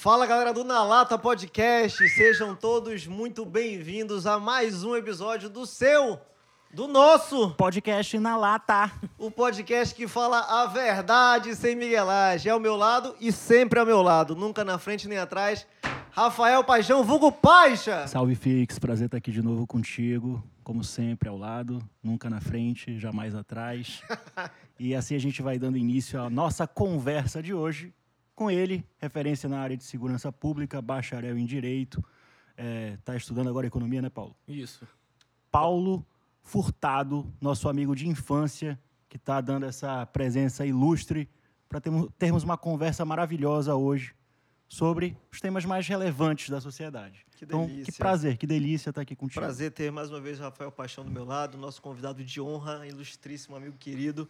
[0.00, 5.66] Fala galera do Na Lata Podcast, sejam todos muito bem-vindos a mais um episódio do
[5.66, 6.18] seu,
[6.72, 8.90] do nosso, Podcast na lata.
[9.18, 12.48] o podcast que fala a verdade sem miguelagem.
[12.48, 15.66] É ao meu lado e sempre ao meu lado, nunca na frente nem atrás.
[16.12, 18.06] Rafael Paixão, vulgo Paixa.
[18.06, 18.78] Salve, Fix.
[18.78, 20.42] Prazer estar aqui de novo contigo.
[20.64, 24.00] Como sempre, ao lado, nunca na frente, jamais atrás.
[24.80, 27.92] e assim a gente vai dando início à nossa conversa de hoje
[28.40, 32.02] com ele, referência na área de segurança pública, bacharel em Direito.
[32.94, 34.34] Está estudando agora Economia, né, Paulo?
[34.48, 34.88] Isso.
[35.50, 36.06] Paulo
[36.42, 41.28] Furtado, nosso amigo de infância, que está dando essa presença ilustre
[41.68, 41.82] para
[42.18, 44.14] termos uma conversa maravilhosa hoje
[44.66, 47.26] sobre os temas mais relevantes da sociedade.
[47.36, 47.92] Que então, delícia.
[47.92, 49.38] que prazer, que delícia estar aqui contigo.
[49.38, 52.86] Prazer ter mais uma vez o Rafael Paixão do meu lado, nosso convidado de honra,
[52.86, 54.26] ilustríssimo amigo querido.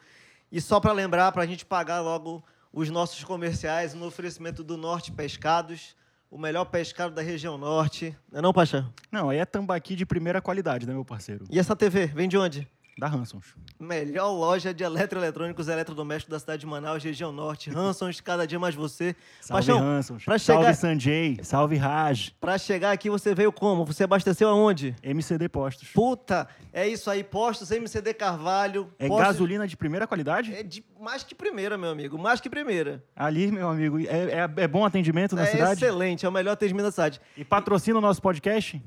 [0.51, 2.43] E só para lembrar, para a gente pagar logo
[2.73, 5.97] os nossos comerciais, no oferecimento do Norte Pescados,
[6.31, 8.17] o melhor pescado da região norte.
[8.31, 8.93] Não é não, Paixão?
[9.11, 11.45] Não, aí é tambaqui de primeira qualidade, né, meu parceiro?
[11.51, 12.69] E essa TV, vem de onde?
[13.01, 13.55] Da Hansons.
[13.79, 17.71] Melhor loja de eletroeletrônicos e eletrodomésticos da cidade de Manaus, região norte.
[17.75, 19.17] Hansons, cada dia mais você.
[19.41, 20.23] Salve, Paixão, Hansons.
[20.27, 21.39] pra Salve, chegar- Sanjay.
[21.43, 22.35] Salve, Raj.
[22.39, 23.87] Para chegar aqui, você veio como?
[23.87, 24.95] Você abasteceu aonde?
[25.03, 25.89] MCD Postos.
[25.95, 28.93] Puta, é isso aí, postos MCD Carvalho.
[28.99, 30.55] É postos- gasolina de primeira qualidade?
[30.55, 33.03] É de mais que primeira, meu amigo, mais que primeira.
[33.17, 35.73] Ali, meu amigo, é, é- é bom atendimento na é cidade?
[35.83, 37.19] excelente, é o melhor atendimento da cidade.
[37.35, 38.83] E patrocina o nosso podcast?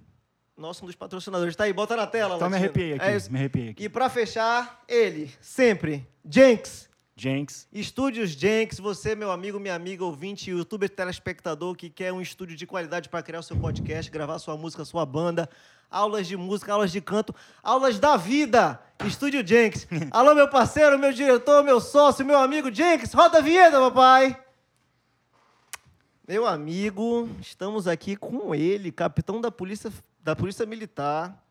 [0.56, 1.56] Nosso um dos patrocinadores.
[1.56, 3.32] Tá aí, bota na tela, Então me arrepiei aqui, É isso.
[3.32, 3.84] me arrepiei aqui.
[3.86, 6.90] E pra fechar, ele, sempre, Jenks.
[7.16, 7.68] Jenks.
[7.72, 12.66] Estúdios Jenks, você, meu amigo, minha amiga, ouvinte, youtuber, telespectador que quer um estúdio de
[12.66, 15.48] qualidade para criar o seu podcast, gravar sua música, sua banda,
[15.92, 18.80] aulas de música, aulas de canto, aulas da vida.
[19.06, 19.88] Estúdio Jenks.
[20.12, 24.40] Alô, meu parceiro, meu diretor, meu sócio, meu amigo Jenks, roda a vinheta, papai.
[26.28, 29.92] Meu amigo, estamos aqui com ele, capitão da polícia,
[30.24, 31.44] da polícia militar,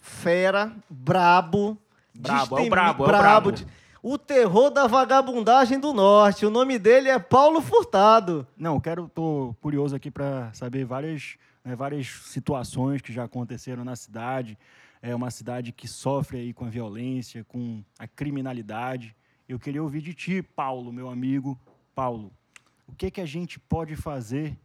[0.00, 1.78] fera, brabo,
[2.16, 3.52] Brabo, é o brabo, é o brabo.
[3.52, 3.66] de-
[4.02, 6.46] o terror da vagabundagem do norte.
[6.46, 8.46] O nome dele é Paulo Furtado.
[8.56, 13.84] Não, eu quero, tô curioso aqui para saber várias, né, várias situações que já aconteceram
[13.84, 14.56] na cidade.
[15.02, 19.14] É uma cidade que sofre aí com a violência, com a criminalidade.
[19.48, 21.58] Eu queria ouvir de ti, Paulo, meu amigo.
[21.94, 22.30] Paulo,
[22.86, 24.56] o que que a gente pode fazer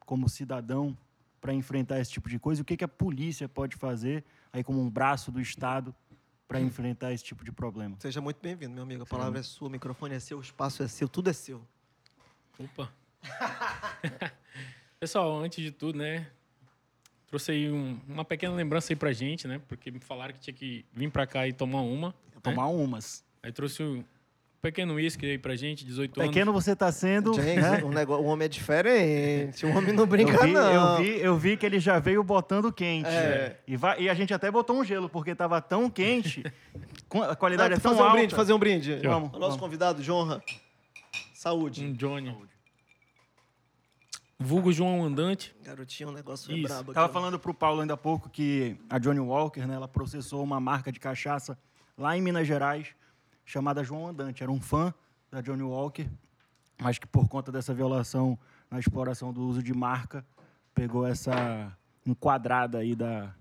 [0.00, 0.96] como cidadão
[1.40, 2.60] para enfrentar esse tipo de coisa?
[2.60, 5.94] E o que que a polícia pode fazer aí como um braço do Estado
[6.46, 7.96] para enfrentar esse tipo de problema?
[8.00, 9.02] Seja muito bem-vindo, meu amigo.
[9.02, 11.62] A palavra é sua, o microfone é seu, o espaço é seu, tudo é seu.
[12.58, 12.90] Opa.
[15.00, 16.26] Pessoal, antes de tudo, né?
[17.28, 19.60] Trouxe aí um- uma pequena lembrança aí pra gente, né?
[19.68, 22.08] Porque me falaram que tinha que vir pra cá e tomar uma.
[22.08, 22.40] né?
[22.42, 23.24] Tomar umas.
[23.42, 24.04] Aí trouxe
[24.60, 27.32] pequeno uísque aí pra gente, 18 Pequeno você está sendo.
[27.36, 27.82] Né?
[27.84, 29.64] o, negócio, o homem é diferente.
[29.64, 30.72] O homem não Eu brinca, vi, não.
[30.72, 33.08] eu, vi, eu vi que ele já veio botando quente.
[33.08, 33.58] É.
[33.66, 36.42] E, vai- e a gente até botou um gelo, porque estava tão quente,
[37.28, 38.16] a qualidade Não, é tão fazer um alta.
[38.18, 38.96] brinde, fazer um brinde.
[39.02, 39.56] Vamos, O nosso vamos.
[39.60, 40.42] convidado de honra.
[41.34, 41.84] Saúde.
[41.84, 42.34] Um Johnny.
[44.40, 45.54] Vulgo João Andante.
[45.64, 46.68] Garotinho, o negócio é Isso.
[46.68, 46.92] brabo.
[46.92, 50.42] Tava aqui, falando pro Paulo ainda há pouco que a Johnny Walker, né, ela processou
[50.44, 51.58] uma marca de cachaça
[51.96, 52.88] lá em Minas Gerais,
[53.48, 54.42] chamada João Andante.
[54.42, 54.92] Era um fã
[55.30, 56.06] da Johnny Walker,
[56.78, 58.38] mas que por conta dessa violação
[58.70, 60.22] na exploração do uso de marca,
[60.74, 63.34] pegou essa enquadrada aí da,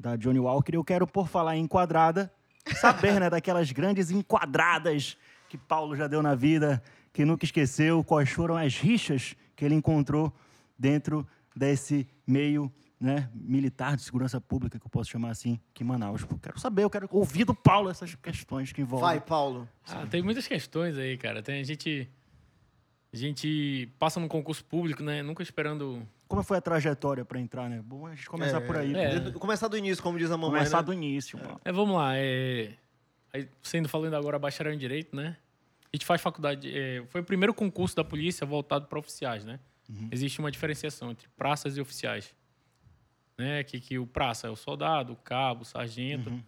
[0.00, 0.74] da Johnny Walker.
[0.74, 2.32] Eu quero, por falar em enquadrada,
[2.80, 5.18] saber, né, daquelas grandes enquadradas
[5.50, 9.74] que Paulo já deu na vida, que nunca esqueceu, quais foram as rixas que ele
[9.74, 10.32] encontrou
[10.78, 12.72] dentro desse meio
[13.04, 16.22] né, militar de segurança pública, que eu posso chamar assim, que em Manaus.
[16.22, 19.06] Eu quero saber, eu quero ouvir do Paulo essas questões que envolvem.
[19.06, 19.68] Vai, Paulo.
[19.86, 21.42] Ah, tem muitas questões aí, cara.
[21.42, 22.08] Tem a gente.
[23.12, 25.22] A gente passa num concurso público, né?
[25.22, 26.02] Nunca esperando.
[26.26, 27.80] Como foi a trajetória para entrar, né?
[27.84, 28.94] Bom a gente começar por aí.
[28.94, 29.20] É.
[29.20, 30.58] De- Começar do início, como diz a mamãe.
[30.60, 30.82] Começar né?
[30.84, 31.60] do início, mano.
[31.64, 32.16] É, vamos lá.
[32.16, 32.72] É...
[33.32, 35.36] Aí, sendo falando agora bacharel em direito, né?
[35.92, 36.76] A gente faz faculdade.
[36.76, 39.60] é, Foi o primeiro concurso da polícia voltado para oficiais, né?
[40.10, 42.34] Existe uma diferenciação entre praças e oficiais,
[43.38, 43.64] né?
[43.64, 46.42] Que, que o praça é o soldado, o cabo, o sargento.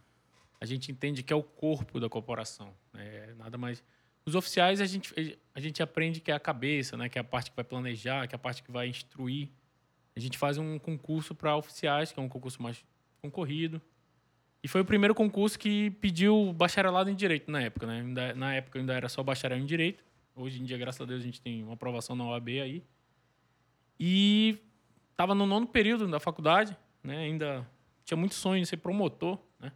[0.60, 3.34] A gente entende que é o corpo da corporação, né?
[3.36, 3.82] Nada mais.
[4.24, 7.08] Os oficiais a gente a gente aprende que é a cabeça, né?
[7.08, 9.50] Que é a parte que vai planejar, que é a parte que vai instruir.
[10.16, 12.82] A gente faz um concurso para oficiais, que é um concurso mais
[13.20, 13.80] concorrido.
[14.62, 18.34] E foi o primeiro concurso que pediu bacharelado em direito na época, né?
[18.34, 20.02] Na época ainda era só bacharel em direito.
[20.34, 22.82] Hoje em dia, graças a Deus, a gente tem uma aprovação na OAB aí.
[23.98, 24.58] E
[25.16, 27.16] estava no nono período da faculdade, né?
[27.24, 27.66] Ainda
[28.04, 29.72] tinha muito sonho de ser promotor, né?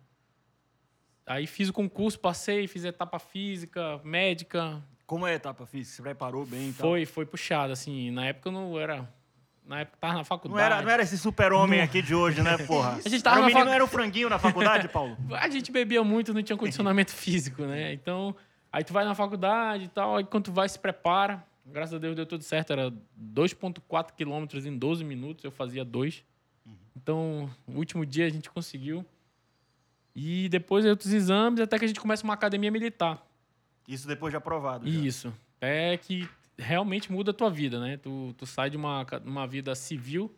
[1.27, 4.83] Aí fiz o concurso, passei, fiz etapa física, médica.
[5.07, 5.97] Como é a etapa física?
[5.97, 6.87] Você preparou bem e tal?
[6.91, 8.11] Foi, foi puxado, assim.
[8.11, 9.09] Na época eu não era
[9.65, 10.63] na época tava na Não faculdade.
[10.75, 12.99] era, não era esse super-homem aqui de hoje, né, porra?
[13.05, 15.17] A gente tava era o menino, fac- era o franguinho na faculdade, Paulo?
[15.41, 17.93] A gente bebia muito, não tinha condicionamento físico, né?
[17.93, 18.35] Então,
[18.73, 21.43] aí tu vai na faculdade e tal, aí quando tu vai, se prepara.
[21.73, 26.25] Graças a Deus deu tudo certo, era 2,4 quilômetros em 12 minutos, eu fazia dois.
[26.95, 29.05] Então, no último dia a gente conseguiu.
[30.15, 33.25] E depois outros exames, até que a gente começa uma academia militar.
[33.87, 34.91] Isso depois de aprovado.
[34.91, 35.01] já.
[35.01, 35.35] Isso.
[35.61, 36.29] É que
[36.59, 37.97] realmente muda a tua vida, né?
[37.97, 40.33] Tu, tu sai de uma, uma vida civil,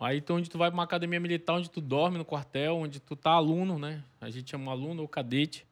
[0.00, 3.00] aí tu, onde tu vai pra uma academia militar, onde tu dorme no quartel, onde
[3.00, 4.04] tu tá aluno, né?
[4.20, 5.66] A gente chama aluno ou cadete.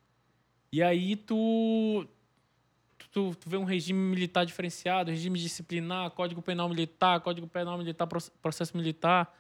[0.72, 2.06] E aí tu,
[3.10, 8.06] tu, tu vê um regime militar diferenciado, regime disciplinar, código penal militar, código penal militar,
[8.06, 9.36] proce- processo militar.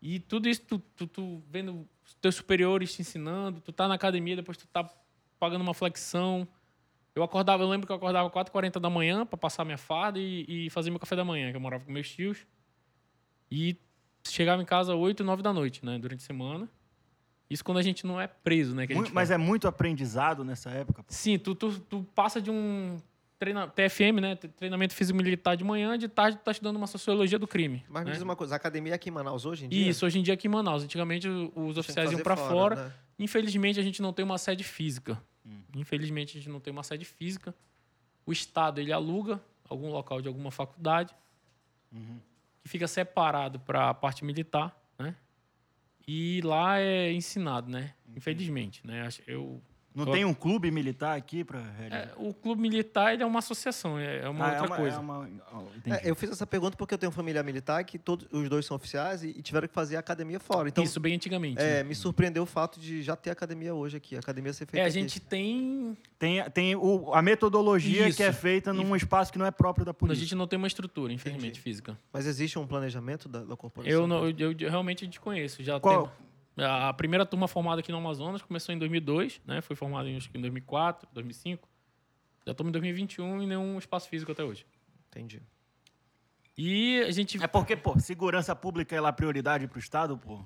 [0.00, 1.86] E tudo isso tu, tu, tu vendo
[2.20, 4.88] teus superiores te ensinando, tu tá na academia, depois tu tá
[5.38, 6.46] pagando uma flexão.
[7.14, 10.66] Eu acordava, eu lembro que eu acordava 4h40 da manhã para passar minha farda e,
[10.66, 12.46] e fazer meu café da manhã, que eu morava com meus tios.
[13.50, 13.76] E
[14.26, 15.98] chegava em casa 8, 9 da noite, né?
[15.98, 16.68] Durante a semana.
[17.50, 18.86] Isso quando a gente não é preso, né?
[18.86, 21.02] que a Mu- gente Mas é muito aprendizado nessa época.
[21.02, 21.12] pô.
[21.12, 22.96] Sim, tu, tu, tu passa de um
[23.40, 24.36] treina, TFM, né?
[24.36, 27.84] Treinamento físico militar de manhã, de tarde tu tá estudando uma sociologia do crime.
[27.88, 28.12] Mas me né?
[28.14, 29.88] diz uma coisa, a academia aqui em Manaus hoje em dia?
[29.90, 30.84] Isso, hoje em dia aqui em Manaus.
[30.84, 32.76] Antigamente os oficiais iam para fora.
[32.76, 32.92] né?
[33.18, 35.20] Infelizmente, a gente não tem uma sede física.
[35.74, 37.52] Infelizmente, a gente não tem uma sede física.
[38.24, 41.14] O Estado, ele aluga algum local de alguma faculdade,
[42.62, 44.76] que fica separado para a parte militar?
[46.12, 47.94] E lá é ensinado, né?
[48.16, 49.06] Infelizmente, né?
[49.28, 49.62] Eu,
[49.92, 51.96] Não Tô- tem um clube militar aqui para realizar?
[51.96, 54.76] é, o clube militar ele é uma associação, é é uma Ah, outra é uma,
[54.76, 54.96] coisa.
[54.96, 55.90] É uma, oh.
[55.90, 58.76] É, eu fiz essa pergunta porque eu tenho família militar que todos os dois são
[58.76, 60.68] oficiais e, e tiveram que fazer academia fora.
[60.68, 61.60] Então, Isso bem antigamente.
[61.60, 61.82] é, né?
[61.82, 64.82] me surpreendeu o fato de já ter academia hoje aqui, a academia ser feita É,
[64.82, 64.92] a aqui.
[64.92, 68.16] gente tem Tem, tem o, a metodologia Isso.
[68.16, 70.22] que é feita num espaço que não é próprio da A polícia.
[70.22, 71.60] gente não tem uma estrutura, infelizmente, Entendi.
[71.62, 71.98] física.
[72.12, 73.92] Mas existe um planejamento da, da corporação?
[73.92, 75.62] Eu, não, eu, eu realmente desconheço.
[75.64, 76.29] Já Qual- tem-
[76.64, 79.60] a primeira turma formada aqui no Amazonas começou em 2002, né?
[79.60, 81.68] Foi formada em, acho que em 2004, 2005.
[82.46, 84.66] Já estamos em 2021 e nenhum espaço físico até hoje.
[85.08, 85.42] Entendi.
[86.56, 87.42] E a gente...
[87.42, 90.44] É porque, pô, segurança pública é lá prioridade pro Estado, pô.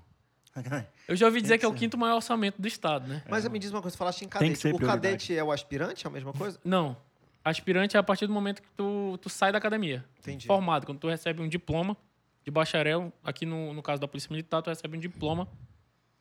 [1.09, 3.23] Eu já ouvi dizer Tem que é o que quinto maior orçamento do Estado, né?
[3.29, 4.61] Mas me diz uma coisa, falaste em Tem que cadete.
[4.61, 6.61] ser O cadete é o aspirante, é a mesma coisa?
[6.65, 6.97] Não.
[7.45, 10.05] Aspirante é a partir do momento que tu, tu sai da academia.
[10.19, 10.47] Entendi.
[10.47, 10.87] Formado.
[10.87, 11.97] Quando tu recebe um diploma
[12.45, 15.49] de bacharel, aqui no, no caso da Polícia Militar, tu recebe um diploma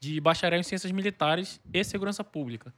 [0.03, 2.73] de bacharel em Ciências Militares e Segurança Pública.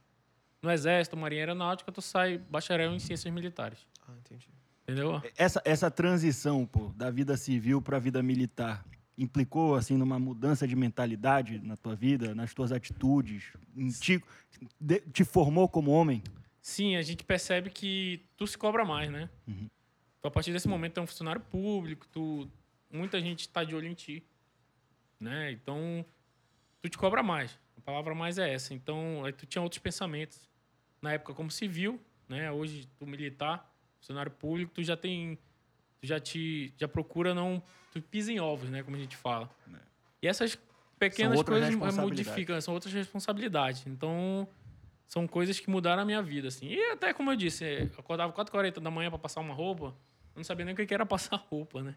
[0.62, 3.84] No Exército, Marinha Aeronáutica, tu sai bacharel em Ciências Militares.
[4.06, 4.48] Ah, entendi.
[4.84, 5.20] Entendeu?
[5.36, 8.84] Essa, essa transição, pô, da vida civil para a vida militar
[9.18, 13.52] implicou, assim, numa mudança de mentalidade na tua vida, nas tuas atitudes?
[13.98, 14.22] Te,
[15.12, 16.22] te formou como homem?
[16.62, 19.28] Sim, a gente percebe que tu se cobra mais, né?
[20.22, 22.48] Tu, a partir desse momento, tu é um funcionário público, tu,
[22.88, 24.22] muita gente está de olho em ti,
[25.18, 25.50] né?
[25.50, 26.04] Então,
[26.82, 27.58] tu te cobra mais.
[27.76, 28.74] A palavra mais é essa.
[28.74, 30.48] Então, aí tu tinha outros pensamentos.
[31.00, 32.50] Na época, como civil, né?
[32.50, 35.38] Hoje, tu militar, funcionário público, tu já tem...
[36.00, 36.72] Tu já te...
[36.76, 37.62] Já procura não...
[37.92, 38.82] Tu pisa em ovos, né?
[38.82, 39.48] Como a gente fala.
[40.20, 40.58] E essas
[40.98, 43.86] pequenas coisas modificam, são outras responsabilidades.
[43.86, 44.48] Então,
[45.06, 46.66] são coisas que mudaram a minha vida, assim.
[46.66, 50.36] E até, como eu disse, eu acordava 4h40 da manhã para passar uma roupa, eu
[50.36, 51.94] não sabia nem o que que era passar roupa, né?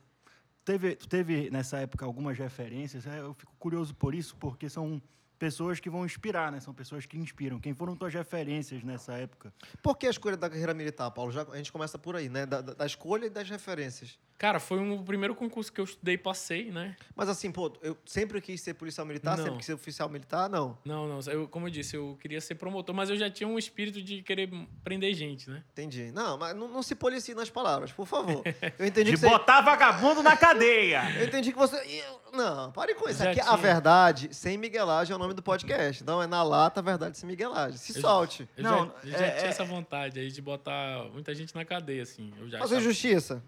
[0.66, 3.06] Teve, teve nessa época algumas referências?
[3.08, 5.02] É, Eu fico curioso por isso, porque são
[5.40, 6.60] pessoas que vão inspirar, né?
[6.60, 7.60] São pessoas que inspiram.
[7.60, 9.54] Quem foram tuas referências nessa época?
[9.82, 11.32] Por que a escolha da carreira militar, Paulo?
[11.32, 12.46] Já, a gente começa por aí, né?
[12.46, 14.20] Da, da- da escolha e das referências.
[14.40, 16.96] Cara, foi um, o primeiro concurso que eu estudei e passei, né?
[17.14, 19.44] Mas assim, pô, eu sempre quis ser policial militar, Não.
[19.44, 20.78] sempre quis ser oficial militar, não.
[20.86, 23.60] Não, não, eu, como eu disse, eu queria ser promotor, mas eu já tinha um
[23.60, 24.50] espírito de querer
[24.82, 25.62] prender gente, né?
[25.74, 26.10] Entendi.
[26.14, 28.42] Não, mas não, não se policie nas palavras, por favor.
[28.80, 29.28] Eu entendi De que você...
[29.30, 31.02] botar vagabundo na cadeia!
[31.20, 32.02] Eu entendi que você...
[32.32, 33.22] Não, pare com isso.
[33.22, 33.58] Já Aqui, a tinha.
[33.58, 36.02] verdade, sem miguelagem, é o nome do podcast.
[36.02, 37.78] Então é na lata, a verdade sem miguelagem.
[37.78, 38.48] Se Eu- solte.
[38.56, 41.54] Eu Não, já, eu já é- tinha é- essa vontade aí de botar muita gente
[41.54, 42.32] na cadeia, assim.
[42.40, 43.44] Eu já Fazer achava- justiça.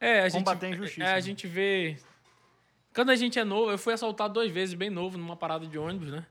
[0.00, 1.20] É, a gente, Combater a injustiça, É, a né?
[1.20, 1.96] gente vê.
[2.94, 5.78] Quando a gente é novo, eu fui assaltado duas vezes, bem novo, numa parada de
[5.78, 6.26] ônibus, né?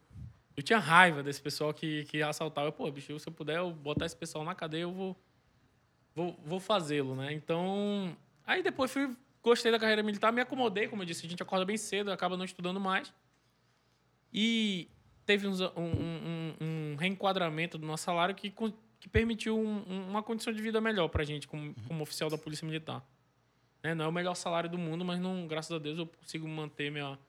[0.58, 2.68] Eu tinha raiva desse pessoal que, que assaltava.
[2.68, 5.16] Eu, Pô, bicho, se eu puder eu botar esse pessoal na cadeia, eu vou,
[6.16, 7.34] vou, vou fazê-lo, né?
[7.34, 8.16] Então.
[8.46, 9.16] Aí depois fui.
[9.44, 12.36] Gostei da carreira militar, me acomodei, como eu disse, a gente acorda bem cedo, acaba
[12.36, 13.14] não estudando mais.
[14.34, 14.88] E
[15.26, 18.52] teve uns- um, um- um- reenquadramento do nosso salário que,
[19.00, 22.66] que permitiu um- uma condição de vida melhor pra gente, como, como oficial da Polícia
[22.66, 23.04] Militar.
[23.86, 23.94] Né?
[23.94, 26.92] Não é o melhor salário do mundo, mas não, graças a Deus eu consigo manter
[26.92, 27.20] minha,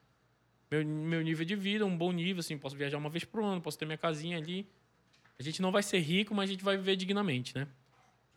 [0.70, 3.60] meu, meu nível de vida, um bom nível, assim, posso viajar uma vez por ano,
[3.60, 4.66] posso ter minha casinha ali.
[5.38, 7.68] A gente não vai ser rico, mas a gente vai viver dignamente, né?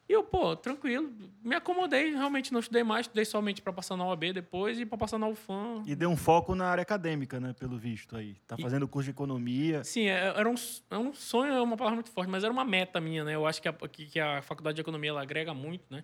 [0.10, 4.04] E eu, pô, tranquilo, me acomodei, realmente não estudei mais, estudei somente para passar na
[4.06, 5.84] OAB depois e para passar na UFAM.
[5.86, 7.54] E deu um foco na área acadêmica, né?
[7.54, 8.36] Pelo visto aí.
[8.46, 9.82] Tá E- fazendo curso de economia.
[9.86, 12.52] Sim, é- era um, s- é um sonho, é uma palavra muito forte, mas era
[12.52, 13.34] uma meta minha, né?
[13.36, 16.04] Eu acho que a, que, que a faculdade de economia ela agrega muito, né?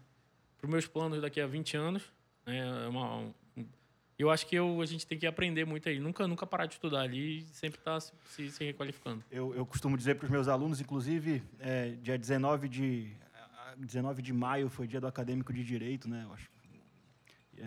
[0.66, 2.04] Para os meus planos daqui a 20 anos.
[2.46, 2.58] Né?
[2.58, 3.34] É uma, um-
[4.18, 6.00] eu acho que eu, a gente tem que aprender muito aí.
[6.00, 9.24] Nunca, nunca parar de estudar ali e sempre estar se, se, se requalificando.
[9.30, 14.22] Eu, eu costumo dizer para os meus alunos, inclusive, é, dia 19 de, ah, 19
[14.22, 16.24] de maio foi dia do acadêmico de direito, né?
[16.26, 16.50] Eu acho.
[17.58, 17.62] É,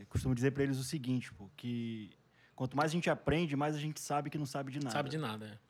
[0.00, 2.10] é, costumo dizer para eles o seguinte, pô, que
[2.56, 4.90] quanto mais a gente aprende, mais a gente sabe que não sabe de nada.
[4.90, 5.46] Sabe de nada.
[5.46, 5.68] é.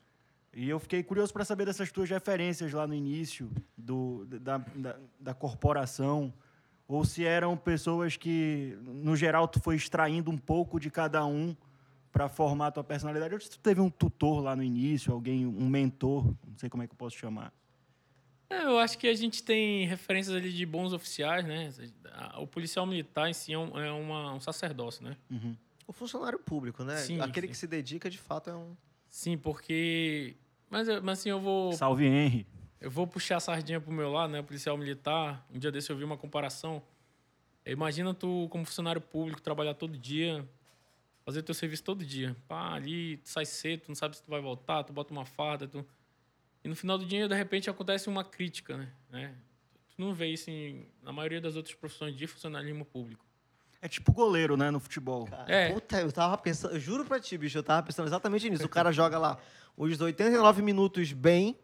[0.55, 4.99] E eu fiquei curioso para saber dessas tuas referências lá no início do, da, da,
[5.21, 6.33] da corporação,
[6.89, 11.55] ou se eram pessoas que, no geral, tu foi extraindo um pouco de cada um
[12.11, 13.35] para formar a tua personalidade.
[13.35, 16.83] Ou se tu teve um tutor lá no início, alguém, um mentor, não sei como
[16.83, 17.53] é que eu posso chamar.
[18.49, 21.71] É, eu acho que a gente tem referências ali de bons oficiais, né?
[22.39, 25.15] O policial militar em si é um, é uma- um sacerdócio, né?
[25.87, 26.97] O funcionário público, né?
[26.97, 27.53] Sim, Aquele sim.
[27.53, 28.75] que se dedica, de fato, é um...
[29.11, 30.35] Sim, porque...
[30.71, 31.73] Mas, mas assim, eu vou...
[31.75, 32.47] Salve, Henry.
[32.81, 34.43] Eu vou puxar a sardinha pro meu lado, né?
[34.43, 35.45] Policial militar.
[35.53, 36.83] Um dia desse eu vi uma comparação.
[37.67, 40.49] Imagina tu, como funcionário público, trabalhar todo dia,
[41.25, 42.37] fazer teu serviço todo dia.
[42.47, 45.25] Pá, ali, tu sai cedo, tu não sabe se tu vai voltar, tu bota uma
[45.25, 45.85] farda, tu...
[46.65, 48.93] E no final do dia, de repente, acontece uma crítica, né?
[49.11, 49.35] né?
[49.95, 53.25] Tu não vê isso em, na maioria das outras profissões de funcionalismo público.
[53.83, 55.29] É tipo goleiro, né, no futebol.
[55.47, 55.73] É.
[55.73, 56.75] Puta, eu tava pensando...
[56.75, 58.65] Eu juro pra ti, bicho, eu tava pensando exatamente nisso.
[58.65, 59.39] O cara joga lá
[59.77, 61.57] os 89 minutos bem,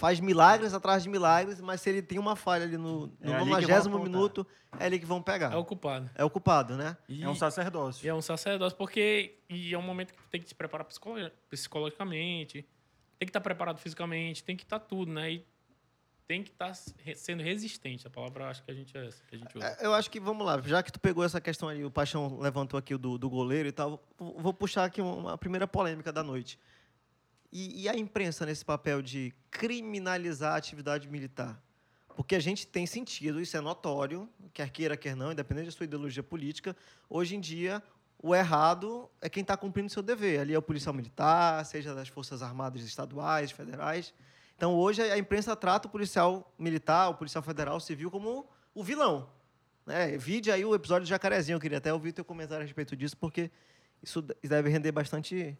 [0.00, 3.32] faz milagres atrás de milagres, mas se ele tem uma falha ali no, É no
[3.36, 4.00] vão 90 apontar.
[4.02, 4.46] minuto,
[4.78, 5.52] é ali que vão pegar.
[5.52, 6.10] É o culpado.
[6.14, 6.96] É o culpado, né?
[7.06, 8.08] E, É um sacerdócio.
[8.08, 12.62] é um sacerdócio, porque e é um momento que tem que se preparar psicolo- psicologicamente,
[13.18, 15.32] tem que estar preparado fisicamente, tem que estar tudo, né?
[15.32, 15.46] E
[16.26, 16.72] tem que estar
[17.04, 18.06] re- sendo resistente.
[18.06, 19.66] A palavra acho que a gente é essa que a gente usa.
[19.66, 22.38] É, Eu acho que, vamos lá, já que tu pegou essa questão ali, o Paixão
[22.40, 26.12] levantou aqui o do, do goleiro e tal, vou vou puxar aqui uma primeira polêmica
[26.12, 26.58] da noite.
[27.52, 31.60] E, e a imprensa nesse papel de criminalizar a atividade militar?
[32.14, 35.84] Porque a gente tem sentido, isso é notório, quer queira, quer não, independente da sua
[35.84, 36.76] ideologia política,
[37.08, 37.82] hoje em dia
[38.22, 40.40] o errado é quem está cumprindo seu dever.
[40.40, 44.12] Ali é o policial militar, seja das Forças Armadas estaduais, federais.
[44.56, 48.84] Então, hoje, a imprensa trata o policial militar, o policial federal, o civil, como o
[48.84, 49.26] vilão.
[49.86, 50.18] Né?
[50.18, 51.56] Vide aí o episódio de Jacarezinho.
[51.56, 53.50] Eu queria até ouvir teu comentário a respeito disso, porque
[54.02, 55.56] isso deve render bastante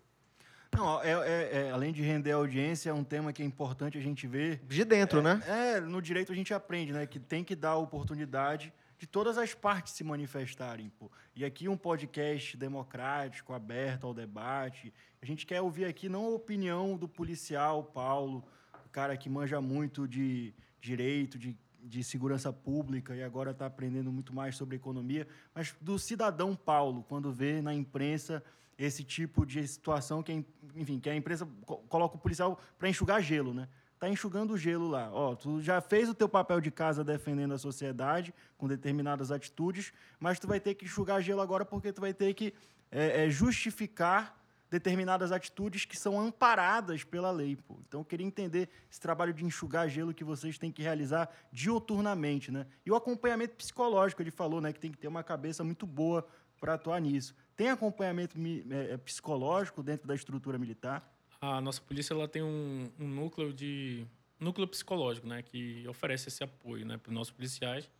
[0.74, 4.00] Não, é, é- é, além de render audiência, é um tema que é importante a
[4.00, 4.60] gente ver.
[4.66, 5.42] de dentro, né?
[5.46, 7.06] É, no direito a gente aprende, né?
[7.06, 10.90] Que tem que dar oportunidade de todas as partes se manifestarem.
[10.98, 11.10] Pô.
[11.34, 14.92] E aqui um podcast democrático, aberto ao debate.
[15.22, 18.44] A gente quer ouvir aqui não a opinião do policial Paulo,
[18.86, 24.12] o cara que manja muito de direito, de, de segurança pública e agora está aprendendo
[24.12, 28.42] muito mais sobre economia, mas do cidadão Paulo, quando vê na imprensa
[28.84, 30.44] esse tipo de situação que,
[30.74, 33.68] enfim, que a imprensa co- coloca o policial para enxugar gelo, né?
[33.98, 35.10] Tá enxugando o gelo lá.
[35.12, 39.92] Ó, tu já fez o teu papel de casa defendendo a sociedade com determinadas atitudes,
[40.18, 42.54] mas tu vai ter que enxugar gelo agora porque tu vai ter que
[42.90, 47.56] é, é, justificar determinadas atitudes que são amparadas pela lei.
[47.56, 47.76] Pô.
[47.86, 52.50] Então, eu queria entender esse trabalho de enxugar gelo que vocês têm que realizar dioturnamente.
[52.50, 52.66] Né?
[52.86, 56.26] E o acompanhamento psicológico, ele falou né, que tem que ter uma cabeça muito boa
[56.60, 57.34] para atuar nisso.
[57.56, 58.36] Tem acompanhamento
[58.70, 61.10] é, é, psicológico dentro da estrutura militar?
[61.40, 64.06] A nossa polícia ela tem um, um núcleo de
[64.38, 67.90] núcleo psicológico, né, que oferece esse apoio, né, para os nossos policiais.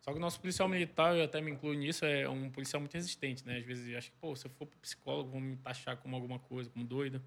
[0.00, 2.94] Só que o nosso policial militar, eu até me incluo nisso, é um policial muito
[2.94, 3.58] resistente, né?
[3.58, 6.16] Às vezes eu acho que, pô, se eu for pro psicólogo, vão me taxar como
[6.16, 7.22] alguma coisa, como doido.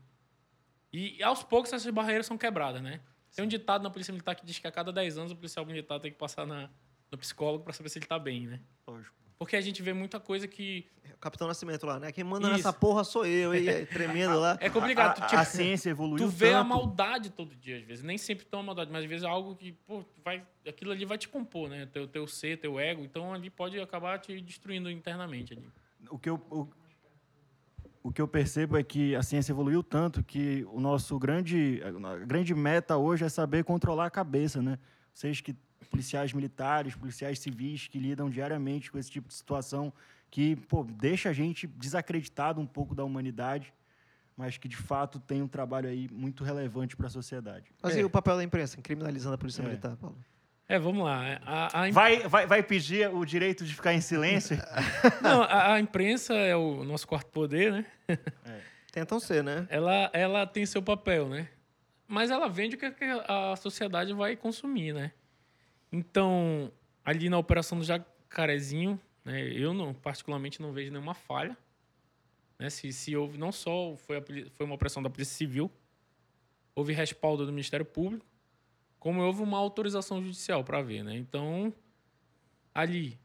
[0.91, 2.99] E, aos poucos essas barreiras são quebradas, né?
[3.33, 5.65] Tem um ditado na polícia militar que diz que a cada 10 anos o policial
[5.65, 6.69] militar tem que passar na,
[7.09, 8.59] no psicólogo para saber se ele tá bem, né?
[8.85, 9.24] Lógico.
[9.37, 12.11] Porque a gente vê muita coisa que O Capitão Nascimento lá, né?
[12.11, 12.57] Quem manda Isso.
[12.57, 14.57] nessa porra sou eu, e tremendo lá.
[14.61, 15.09] é complicado.
[15.09, 16.67] A, tu, a tipo, ciência evoluiu Tu vê a tanto.
[16.69, 18.03] maldade todo dia, às vezes.
[18.03, 21.03] Nem sempre tão a maldade, mas às vezes é algo que, pô, vai, aquilo ali
[21.03, 21.85] vai te compor, né?
[21.87, 23.03] Teu, teu ser, teu ego.
[23.03, 25.67] Então ali pode acabar te destruindo internamente ali.
[26.09, 26.67] o que eu, o,
[28.03, 32.25] o que eu percebo é que a ciência evoluiu tanto que o nosso grande, a
[32.25, 34.79] grande meta hoje é saber controlar a cabeça, né?
[35.13, 35.55] Vocês que
[35.89, 39.93] policiais militares, policiais civis que lidam diariamente com esse tipo de situação
[40.29, 43.73] que, pô, deixa a gente desacreditado um pouco da humanidade,
[44.35, 47.71] mas que de fato tem um trabalho aí muito relevante para a sociedade.
[47.81, 48.01] Mas É.
[48.01, 49.65] e o papel da imprensa, em criminalizando a polícia É.
[49.65, 50.17] militar, Paulo?
[50.67, 51.39] É, vamos lá.
[51.45, 54.57] A, a, Vai, vai, vai pedir o direito de ficar em silêncio?
[55.21, 57.85] não, a, a imprensa é o nosso quarto poder, né?
[58.91, 59.67] Tentam ser, né?
[59.69, 61.47] Ela, ela tem seu papel, né?
[62.07, 62.85] Mas ela vende o que
[63.27, 65.11] a sociedade vai consumir, né?
[65.97, 66.69] Então,
[67.05, 71.57] ali na operação do Jacarezinho, né, eu não, particularmente não vejo nenhuma falha.
[72.59, 75.71] Né, se, se houve, não só foi, a, foi uma operação da Polícia Civil,
[76.75, 78.25] houve respaldo do Ministério Público,
[78.99, 81.01] como houve uma autorização judicial para ver.
[81.01, 81.15] Né?
[81.15, 81.73] Então,
[82.73, 83.17] ali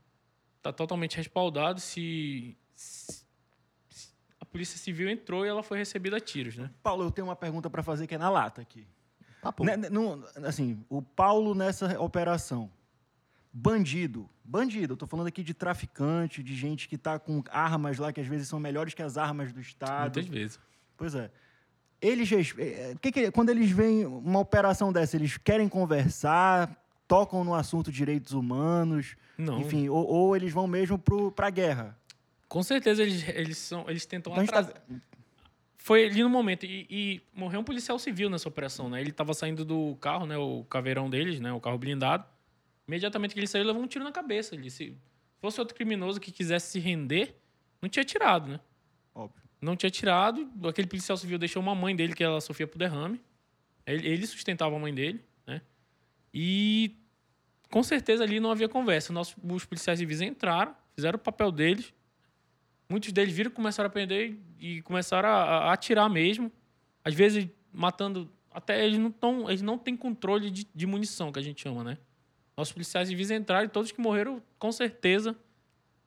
[0.58, 3.24] está totalmente respaldado se- se
[4.38, 6.56] a Polícia Civil entrou e ela foi recebida a tiros.
[6.56, 6.70] Né?
[6.84, 8.86] Paulo, eu tenho uma pergunta para fazer que é na lata aqui.
[9.42, 9.64] Papo.
[9.64, 12.70] Né, né, não- assim, o Paulo nessa operação,
[13.52, 18.12] bandido, bandido, eu tô falando aqui de traficante, de gente que tá com armas lá
[18.12, 20.02] que às vezes são melhores que as armas do Estado.
[20.16, 20.60] Muitas vezes.
[20.96, 21.30] Pois é.
[22.00, 26.74] Eles, eh, eh, que que- quando eles veem uma operação dessa, eles querem conversar,
[27.06, 29.60] tocam no assunto direitos humanos, Não.
[29.60, 30.98] enfim, ou, ou eles vão mesmo
[31.34, 31.98] para a guerra.
[32.48, 34.82] Com certeza eles, eles, são, eles tentam Então tá- atrasar.
[35.82, 36.66] Foi ali no momento.
[36.66, 39.00] E, e morreu um policial civil nessa operação, né?
[39.00, 40.36] Ele estava saindo do carro, né?
[40.36, 41.50] O caveirão deles, né?
[41.54, 42.24] O carro blindado.
[42.86, 44.54] Imediatamente que ele saiu, ele levou um tiro na cabeça.
[44.54, 44.94] Ele, se
[45.40, 47.34] fosse outro criminoso que quisesse se render,
[47.80, 48.60] não tinha tirado, né?
[49.14, 49.42] Óbvio.
[49.58, 50.50] Não tinha tirado.
[50.68, 53.18] Aquele policial civil deixou uma mãe dele, que ela sofria por derrame.
[53.86, 55.62] Ele, ele sustentava a mãe dele, né?
[56.32, 56.94] E
[57.70, 59.14] com certeza ali não havia conversa.
[59.14, 61.90] Nossos, os policiais civis entraram, fizeram o papel deles.
[62.90, 65.32] Muitos deles viram começaram a prender e começaram a,
[65.68, 66.50] a atirar mesmo.
[67.04, 68.30] Às vezes matando.
[68.52, 71.84] Até eles não, tão, eles não têm controle de, de munição, que a gente chama,
[71.84, 71.96] né?
[72.56, 75.36] Nossos policiais civis entraram e todos que morreram, com certeza,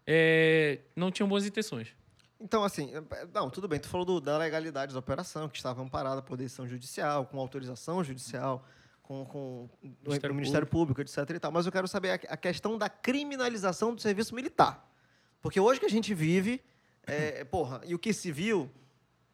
[0.06, 1.96] é, não tinham boas intenções.
[2.40, 5.82] Então, assim, eh, não, tudo bem, tu falou do- da legalidade da operação, que estava
[5.82, 8.68] amparada por decisão judicial, com autorização judicial,
[9.02, 11.18] com, com o Ministério o Ministério Público, etc.
[11.30, 11.52] E tal.
[11.54, 14.86] Mas eu quero saber a, a questão da criminalização do serviço militar.
[15.42, 16.62] Porque hoje que a gente vive,
[17.08, 18.70] é, porra, e o que se viu,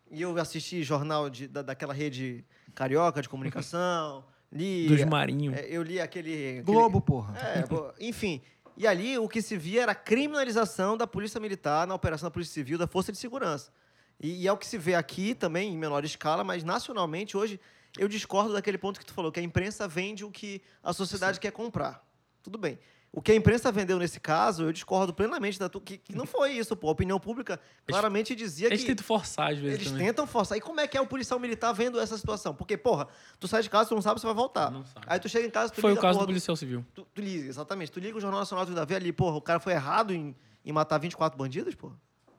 [0.09, 4.87] e eu assisti jornal de, da, daquela rede carioca de comunicação, li.
[4.87, 5.55] Dos marinhos.
[5.57, 6.31] é, eu li aquele.
[6.59, 7.35] aquele- Globo, porra.
[7.37, 7.63] é,
[8.07, 8.41] enfim.
[8.77, 12.31] E ali o que se via era a criminalização da Polícia Militar na operação da
[12.31, 13.71] Polícia Civil, da Força de Segurança.
[14.19, 17.59] E, e é o que se vê aqui também, em menor escala, mas nacionalmente, hoje,
[17.97, 21.39] eu discordo daquele ponto que tu falou, que a imprensa vende o que a sociedade
[21.41, 22.05] quer comprar.
[22.41, 22.79] Tudo bem.
[23.11, 26.27] O que a imprensa vendeu nesse caso, eu discordo plenamente da tu, que, que não
[26.27, 26.89] foi isso, pô.
[26.89, 28.85] A opinião pública claramente dizia Eles que.
[28.87, 30.05] tentam forçar às vezes Eles também.
[30.07, 30.57] tentam forçar.
[30.59, 32.53] E como é que é o policial militar vendo essa situação?
[32.53, 33.07] Porque, porra,
[33.39, 34.69] tu sai de casa, tu não sabe se vai voltar.
[34.69, 35.07] Não sabe.
[35.09, 36.85] Aí tu chega em casa, tu Foi o liga a caso porra do policial civil.
[36.93, 37.91] Tu, tu liga, exatamente.
[37.91, 40.71] Tu liga o Jornal Nacional do Davi ali, porra, o cara foi errado em, em
[40.71, 41.95] matar 24 bandidos, porra?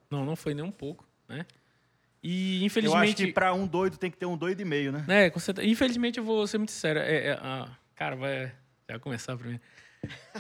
[0.09, 1.45] Não, não foi nem um pouco, né?
[2.23, 3.27] E Eu acho infelizmente.
[3.27, 5.05] que para um doido tem que ter um doido e meio, né?
[5.09, 5.67] É, com certeza.
[5.67, 7.01] Infelizmente, eu vou ser muito sincero.
[7.01, 8.53] É, é, a- cara, vai, já
[8.91, 9.59] vai começar pra mim.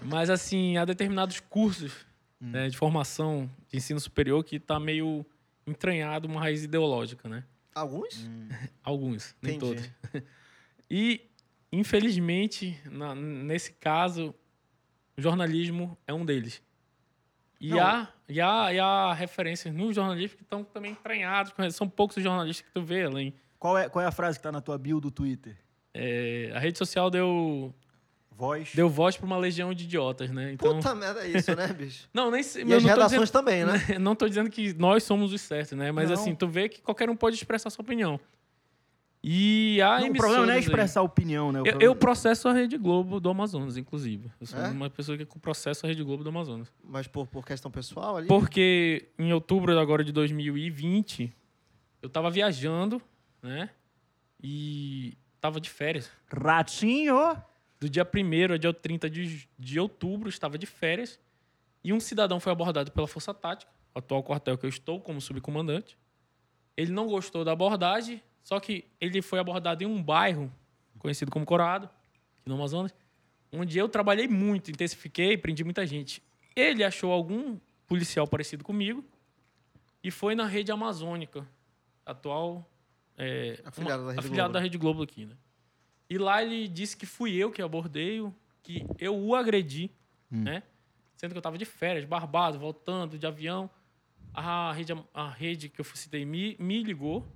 [0.04, 2.06] Mas, assim, há determinados cursos
[2.40, 5.24] né, de formação de ensino superior que tá meio
[5.66, 7.44] entranhado uma raiz ideológica, né?
[7.74, 8.28] Alguns?
[8.82, 9.90] Alguns, nem Entendi.
[10.12, 10.22] todos.
[10.92, 11.20] E,
[11.70, 14.34] infelizmente, na- nesse caso,
[15.16, 16.60] o jornalismo é um deles.
[17.60, 17.80] E, Não.
[17.80, 21.52] há, e, há, e há referências no jornalismo que estão também entranhados.
[21.52, 23.34] com- São poucos os jornalistas que tu vê além.
[23.58, 25.56] Qual é, qual é a frase que tá na tua bio do Twitter?
[25.94, 27.72] É, a rede social deu,
[28.30, 28.70] Voz.
[28.74, 30.52] deu voz para uma legião de idiotas, né?
[30.52, 32.08] Então, Puta merda, é isso, né, bicho?
[32.14, 33.72] não, nem sei- E as redações dizendo, também, né?
[34.00, 35.92] não tô dizendo que nós somos os certos, né?
[35.92, 36.14] Mas Não.
[36.14, 38.18] assim, tu vê que qualquer um pode expressar sua opinião.
[39.22, 40.60] E há Não, o problema não é emissoras aí.
[40.60, 41.58] expressar opinião, né?
[41.58, 44.30] O Eu, problema- eu processo a Rede Globo do Amazonas, inclusive.
[44.40, 44.68] Eu sou É?
[44.68, 46.72] uma pessoa que processo a Rede Globo do Amazonas.
[46.82, 48.26] Mas por, por questão pessoal ali.
[48.28, 51.30] Porque em outubro agora de 2020,
[52.00, 53.02] eu tava viajando,
[53.42, 53.68] né?
[54.42, 56.10] E tava de férias.
[56.32, 57.36] Ratinho!
[57.80, 61.18] Do dia 1 ao dia 30 de, de outubro, estava de férias.
[61.82, 65.20] E um cidadão foi abordado pela Força Tática, o atual quartel que eu estou como
[65.20, 65.96] subcomandante.
[66.76, 70.52] Ele não gostou da abordagem, só que ele foi abordado em um bairro
[70.98, 71.86] conhecido como Corado,
[72.38, 72.94] aqui no Amazonas,
[73.50, 76.22] onde eu trabalhei muito, intensifiquei, prendi muita gente.
[76.54, 79.02] Ele achou algum policial parecido comigo
[80.04, 81.46] e foi na rede amazônica,
[82.04, 82.68] atual
[83.16, 84.52] é, Afiliada da Rede Globo.
[84.52, 85.36] da Rede Globo aqui, né?
[86.10, 88.20] E lá ele disse que fui eu que abordei,
[88.64, 89.90] que eu o agredi,
[90.28, 90.64] né?
[91.16, 93.70] Sendo que eu tava de férias, barbado, voltando de avião.
[94.34, 97.26] A rede, a rede que eu citei me, me ligou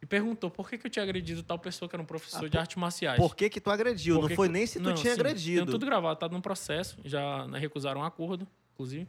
[0.00, 2.58] e perguntou por que, que eu tinha agredido tal pessoa que era um professor de
[2.58, 3.16] artes marciais.
[3.18, 4.16] Por que que tu agrediu?
[4.16, 5.64] Por não que foi que- nem se tu Não, tinha sim, agredido.
[5.64, 6.98] Tem tudo gravado, tá num processo.
[7.04, 9.08] Já né, recusaram um acordo, inclusive.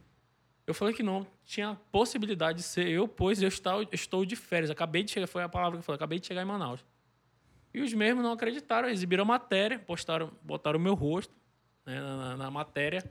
[0.66, 4.34] Eu falei que não, tinha possibilidade de ser eu, pois eu estou, eu estou de
[4.34, 4.70] férias.
[4.70, 6.80] Acabei de chegar, foi a palavra que eu falei, acabei de chegar em Manaus.
[7.74, 11.34] E os mesmos não acreditaram, exibiram a matéria, postaram, botaram o meu rosto
[11.84, 13.02] né, na, na- matéria.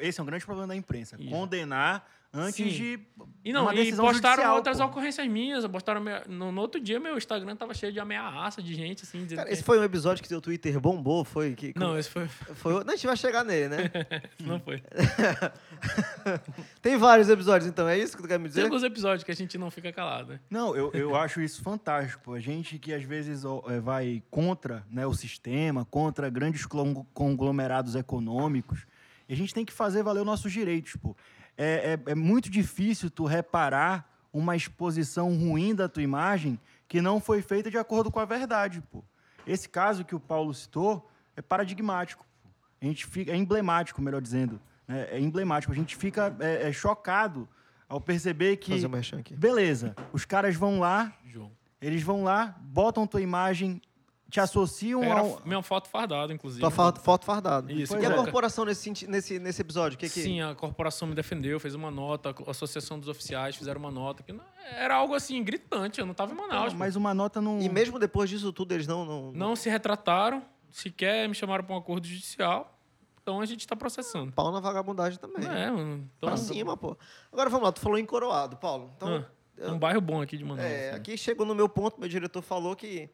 [0.00, 1.16] Esse é um grande problema da imprensa.
[1.18, 1.28] Isso.
[1.28, 2.68] Condenar antes Sim.
[2.68, 3.00] de
[3.44, 4.84] E não, uma e decisão postaram judicial, outras pô.
[4.84, 5.66] ocorrências minhas.
[5.66, 9.26] Postaram minha- no, no outro dia, meu Instagram tava cheio de ameaça de gente, assim,
[9.26, 11.54] Cara, que- esse foi um episódio que teu Twitter bombou, foi?
[11.54, 12.28] Que, Não, esse foi.
[12.28, 12.72] foi.
[12.84, 13.90] Não, a gente vai chegar nele, né?
[14.40, 14.82] Não foi.
[16.82, 18.62] Tem vários episódios, então, é isso que tu quer me Tem dizer?
[18.64, 20.40] alguns episódios que a gente não fica calado, né?
[20.50, 22.32] Não, eu, eu acho isso fantástico.
[22.34, 26.66] A gente que às vezes ó, é, vai contra né, o sistema, contra grandes
[27.12, 28.86] conglomerados econômicos,
[29.28, 30.96] e a gente tem que fazer valer os nossos direitos.
[30.96, 31.16] Pô.
[31.62, 37.20] É, é, é muito difícil tu reparar uma exposição ruim da tua imagem que não
[37.20, 38.80] foi feita de acordo com a verdade.
[38.90, 39.04] Pô.
[39.46, 42.24] Esse caso que o Paulo citou é paradigmático.
[42.42, 42.48] pô.
[42.80, 44.58] A gente fica, é emblemático, melhor dizendo.
[44.88, 45.06] né?
[45.10, 45.70] É emblemático.
[45.70, 47.46] A gente fica é, é, chocado
[47.86, 49.36] ao perceber que Fazer um aqui.
[49.36, 49.94] Beleza.
[50.14, 51.52] Os caras vão lá, João.
[51.78, 53.82] eles vão lá, botam tua imagem,
[54.30, 55.42] te associam Era ao.
[55.44, 56.60] minha foto fardada, inclusive.
[56.60, 57.70] Tua foto, foto fardada.
[57.72, 58.16] Isso, e pois a é.
[58.16, 59.98] corporação nesse, nesse, nesse episódio?
[59.98, 60.22] Que que...
[60.22, 64.22] Sim, a corporação me defendeu, fez uma nota, a Associação dos Oficiais fizeram uma nota,
[64.22, 64.44] que não-
[64.76, 66.72] era algo assim, gritante, eu não tava em Manaus.
[66.72, 66.78] pô.
[66.78, 67.60] Mas uma nota não.
[67.60, 69.04] E mesmo depois disso tudo, eles não.
[69.04, 72.78] Não, Não se retrataram, sequer me chamaram para um acordo judicial,
[73.22, 74.30] então a gente está processando.
[74.32, 75.44] Pau na vagabundagem também.
[75.44, 76.08] É, mano.
[76.16, 76.96] Então, Pra cima, pô.
[77.32, 78.90] Agora vamos lá, tu falou em Coroado, Paulo.
[78.96, 79.24] Então,
[79.58, 80.66] Ah, é um bairro bom aqui de Manaus.
[80.68, 80.96] é, né?
[80.96, 83.10] aqui chegou no meu ponto, meu diretor falou que,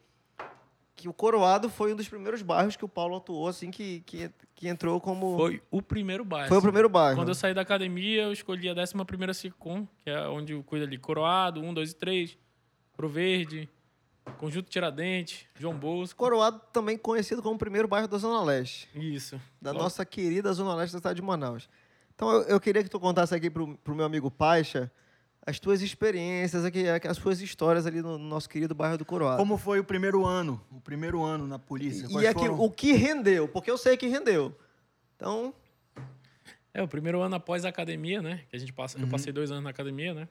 [0.96, 4.30] que o Coroado foi um dos primeiros bairros que o Paulo atuou, assim, que, que,
[4.54, 5.37] que entrou como.
[5.37, 6.48] Foi o primeiro bairro.
[6.48, 6.66] Foi o assim.
[6.66, 7.16] primeiro bairro.
[7.16, 10.87] Quando eu saí da academia, eu escolhi a 11ª Cicom, que é onde eu cuido
[10.87, 12.38] ali, Coroado, 1, 2 e 3,
[12.96, 13.68] Pro Verde,
[14.38, 16.18] Conjunto Tiradentes, João Bosco.
[16.18, 19.38] Coroado também conhecido como o primeiro bairro da Zona Leste, Isso.
[19.61, 21.68] da Logo- nossa querida Zona Leste da cidade de Manaus.
[22.14, 24.90] Então eu, eu queria que tu contasse aqui pro, pro meu amigo Paixa
[25.46, 26.62] as tuas experiências,
[27.09, 29.37] as suas histórias ali no, no nosso querido bairro do Coroado.
[29.38, 30.61] Como foi o primeiro ano?
[30.72, 32.06] O primeiro ano na polícia?
[32.11, 34.54] E aqui, foram- o que rendeu, porque eu sei que rendeu.
[35.14, 35.54] Então,
[36.74, 38.44] É, o primeiro ano após a academia, né?
[38.50, 40.28] Que a gente passa, eu passei dois anos na academia, né?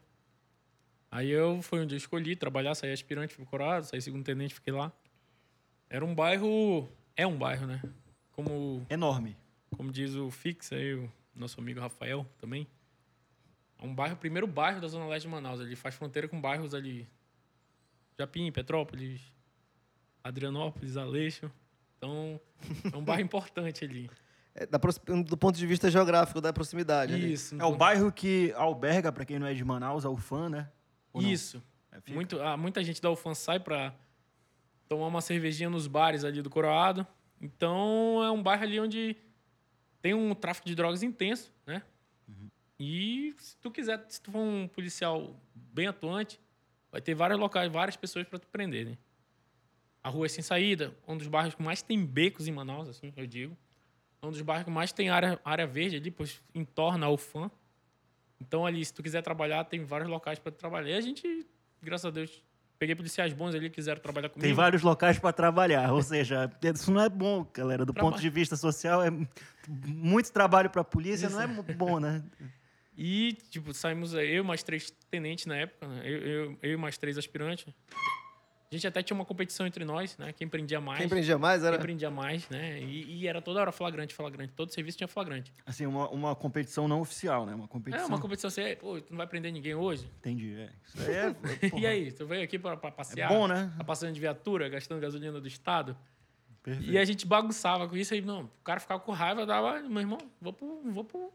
[1.10, 4.74] Aí eu foi onde eu escolhi trabalhar, saí aspirante, fui corado, saí segundo tenente, fiquei
[4.74, 4.92] lá.
[5.90, 7.82] Era um bairro, é um bairro, né?
[8.34, 9.36] Como, Enorme.
[9.78, 12.68] como diz o Fix aí, o nosso amigo Rafael também.
[13.78, 15.60] É um bairro, o primeiro bairro da Zona Leste de Manaus.
[15.60, 17.08] Ele faz fronteira com bairros ali.
[18.18, 19.22] Japim, Petrópolis,
[20.24, 21.52] Adrianópolis, Aleixo.
[21.98, 22.40] Então,
[22.92, 24.10] é um bairro importante ali.
[24.54, 24.80] é, da
[25.24, 27.14] do ponto de vista geográfico, da proximidade.
[27.14, 27.34] ali.
[27.34, 27.60] Isso.
[27.60, 30.70] É o bairro que alberga, para quem não é de Manaus, a UFAM, né?
[31.12, 31.22] Ou?
[31.22, 31.62] Isso.
[31.92, 32.14] É.
[32.14, 33.94] Muito, ah, muita gente da UFAM sai para
[34.88, 37.06] tomar uma cervejinha nos bares ali do Coroado.
[37.42, 39.18] Então, é um bairro ali onde
[40.02, 41.82] tem um tráfico de drogas intenso, né?
[42.80, 46.40] E se tu quiser, se tu for um policial bem atuante,
[46.92, 48.98] vai ter vários locais, várias pessoas para tu prender, né?
[50.04, 53.12] A rua é sem saída, um dos bairros que mais tem becos em Manaus, assim,
[53.16, 53.58] eu digo.
[54.22, 57.50] É um dos bairros que mais tem área, área verde ali, pois entorna a UFAM.
[58.40, 60.90] Então, ali, se tu quiser trabalhar, tem vários locais para trabalhar.
[60.90, 61.46] E a gente,
[61.82, 62.44] graças a Deus,
[62.78, 64.46] peguei policiais bons ali que quiseram trabalhar comigo.
[64.46, 67.86] Tem vários locais para trabalhar, ou seja, isso não é bom, galera.
[67.86, 69.10] Do ponto de vista social, é
[69.68, 72.24] muito trabalho para a polícia, não é bom, né?
[72.98, 76.02] E, tipo, saímos aí, eu e mais três tenentes na época, né?
[76.06, 77.66] eu, eu, eu e mais três aspirantes.
[78.72, 80.34] A gente até tinha uma competição entre nós, né?
[80.34, 81.00] Quem prendia mais.
[81.00, 81.78] Quem prendia mais era.
[81.78, 82.82] quem prendia mais, né?
[82.82, 84.54] E, e era toda hora flagrante, flagrante.
[84.54, 85.54] Todo serviço tinha flagrante.
[85.66, 87.54] Assim, uma, uma competição não oficial, né?
[87.54, 88.08] Uma É competição.
[88.08, 90.10] uma competição assim, pô, tu não vai prender ninguém hoje?
[90.18, 90.70] Entendi, é.
[90.84, 91.34] Isso aí é.
[91.70, 93.32] porra, E aí, tu veio aqui para passear?
[93.32, 93.72] É bom, né?
[93.78, 95.96] Tá passando de viatura, gastando gasolina do Estado?
[96.64, 96.92] Perfeito.
[96.92, 98.46] E a gente bagunçava com isso aí, não.
[98.46, 101.32] O cara ficava com raiva, dava, meu irmão, vou pro, vou pro,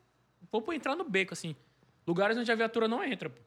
[0.51, 1.55] vou pro entrar no beco, assim.
[2.07, 3.41] Lugares onde a viatura não entra, pô.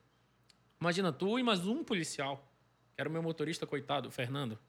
[0.79, 2.45] Imagina, tu e mais um policial,
[2.93, 4.59] que era o meu motorista, coitado, o Fernando.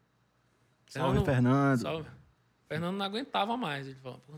[0.87, 1.81] Salve, Fernando.
[1.81, 2.09] Salve.
[2.09, 3.87] O Fernando não aguentava mais.
[3.87, 4.35] Ele falou, "Pô,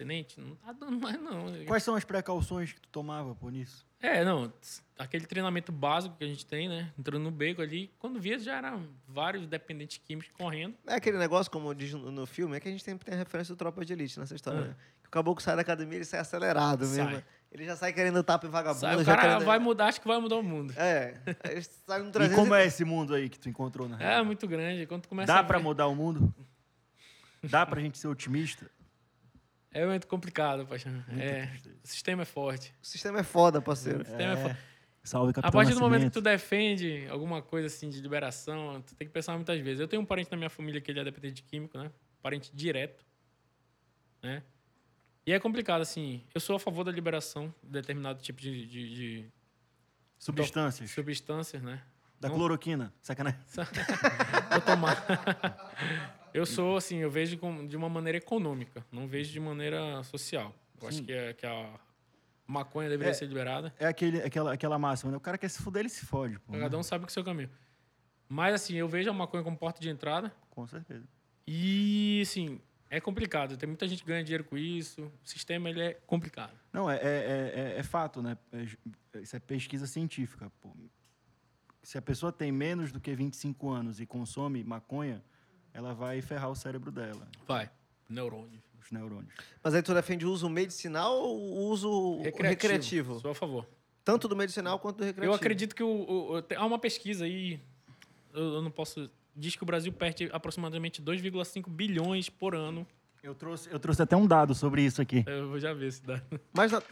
[0.00, 1.44] tenente, não tá dando mais, não.
[1.66, 3.86] Quais são as precauções que tu tomava por isso?
[4.00, 4.50] É, não,
[4.98, 6.90] aquele treinamento básico que a gente tem, né?
[6.98, 10.74] Entrando no beco ali, quando via já eram vários dependentes químicos correndo.
[10.86, 13.18] É aquele negócio, como diz no, no filme, é que a gente sempre tem a
[13.18, 14.60] referência do Tropa de Elite nessa história.
[14.60, 14.68] Ah.
[14.68, 14.76] né?
[15.10, 17.04] Que o caboclo sai da academia ele sai acelerado Sai.
[17.04, 17.22] mesmo.
[17.50, 18.80] Ele já sai querendo tapa em vagabundo.
[18.80, 19.44] Sabe, o cara querendo...
[19.44, 20.72] vai mudar, acho que vai mudar o mundo.
[20.76, 21.20] É.
[21.50, 24.46] Ele sai E 300 como é esse mundo aí que tu encontrou na É muito
[24.46, 24.86] grande.
[24.86, 26.32] Quando começa Dá a pra mudar o mundo?
[27.42, 28.70] Dá pra gente ser otimista?
[29.72, 30.92] É muito complicado, paixão.
[31.16, 31.76] É, tristeza.
[31.82, 32.74] o sistema é forte.
[32.82, 34.02] O sistema é foda, parceiro.
[34.02, 34.36] O sistema é, É.
[34.36, 34.60] forte.
[35.02, 38.94] Salve, A Capitão partir do momento que tu defende alguma coisa assim de liberação, tu
[38.94, 39.80] tem que pensar muitas vezes.
[39.80, 41.90] Eu tenho um parente na minha família que ele é dependente de químico, né?
[42.20, 43.02] Parente direto,
[44.22, 44.42] né?
[45.26, 46.22] E é complicado, assim.
[46.34, 49.24] Eu sou a favor da liberação de determinado tipo de, de- de
[50.18, 50.90] Substâncias.
[50.90, 51.82] substâncias, né?
[52.18, 52.92] Da Não- cloroquina.
[53.00, 53.40] Sacanagem.
[54.50, 54.96] Vou tomar.
[56.34, 60.54] eu sou, assim, eu vejo de uma maneira econômica, não vejo de maneira social.
[60.80, 61.04] Eu acho Sim.
[61.04, 61.78] que, é, que a
[62.46, 63.14] Maconha deveria É.
[63.14, 63.74] ser liberada.
[63.78, 65.16] É aquele, aquela, aquela máxima, né?
[65.16, 66.52] O cara quer se fuder, ele se fode, pô.
[66.58, 67.50] Cada um sabe é o seu caminho.
[68.28, 70.32] Mas, assim, eu vejo a maconha como porta de entrada.
[70.50, 71.06] Com certeza.
[71.46, 73.56] E, assim, é complicado.
[73.56, 75.02] Tem muita gente que ganha dinheiro com isso.
[75.24, 76.52] O sistema, ele é complicado.
[76.72, 78.36] Não, é, é, é, é- é fato, né?
[78.52, 80.74] É- isso é pesquisa científica, pô.
[81.82, 85.24] Se a pessoa tem menos do que 25 anos e consome maconha,
[85.72, 87.70] ela vai ferrar o cérebro dela, Vai.
[88.08, 88.60] Neurônio.
[88.82, 89.32] os neurônios.
[89.62, 93.20] Mas aí tu defende o uso medicinal ou o uso recreativo?
[93.20, 93.66] Sou a favor.
[94.04, 95.32] Tanto do medicinal quanto do recreativo.
[95.32, 97.60] Eu acredito que o, o- há uma pesquisa aí,
[98.34, 99.08] eu, eu não posso.
[99.40, 102.86] Diz que o Brasil perde aproximadamente 2,5 bilhões por ano.
[103.22, 105.24] Eu trouxe, eu trouxe até um dado sobre isso aqui.
[105.26, 106.22] Eu vou já ver esse dado.
[106.52, 106.82] Mas na...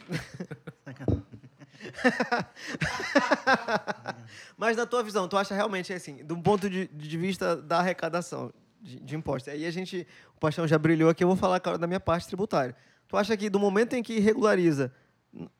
[4.57, 8.51] Mas na tua visão, tu acha realmente assim, do ponto de, de vista da arrecadação
[8.81, 9.53] de, de impostos?
[9.53, 12.25] Aí a gente, o Paixão já brilhou aqui, eu vou falar agora da minha parte
[12.25, 12.75] tributária.
[13.07, 14.91] Tu acha que do momento em que regulariza,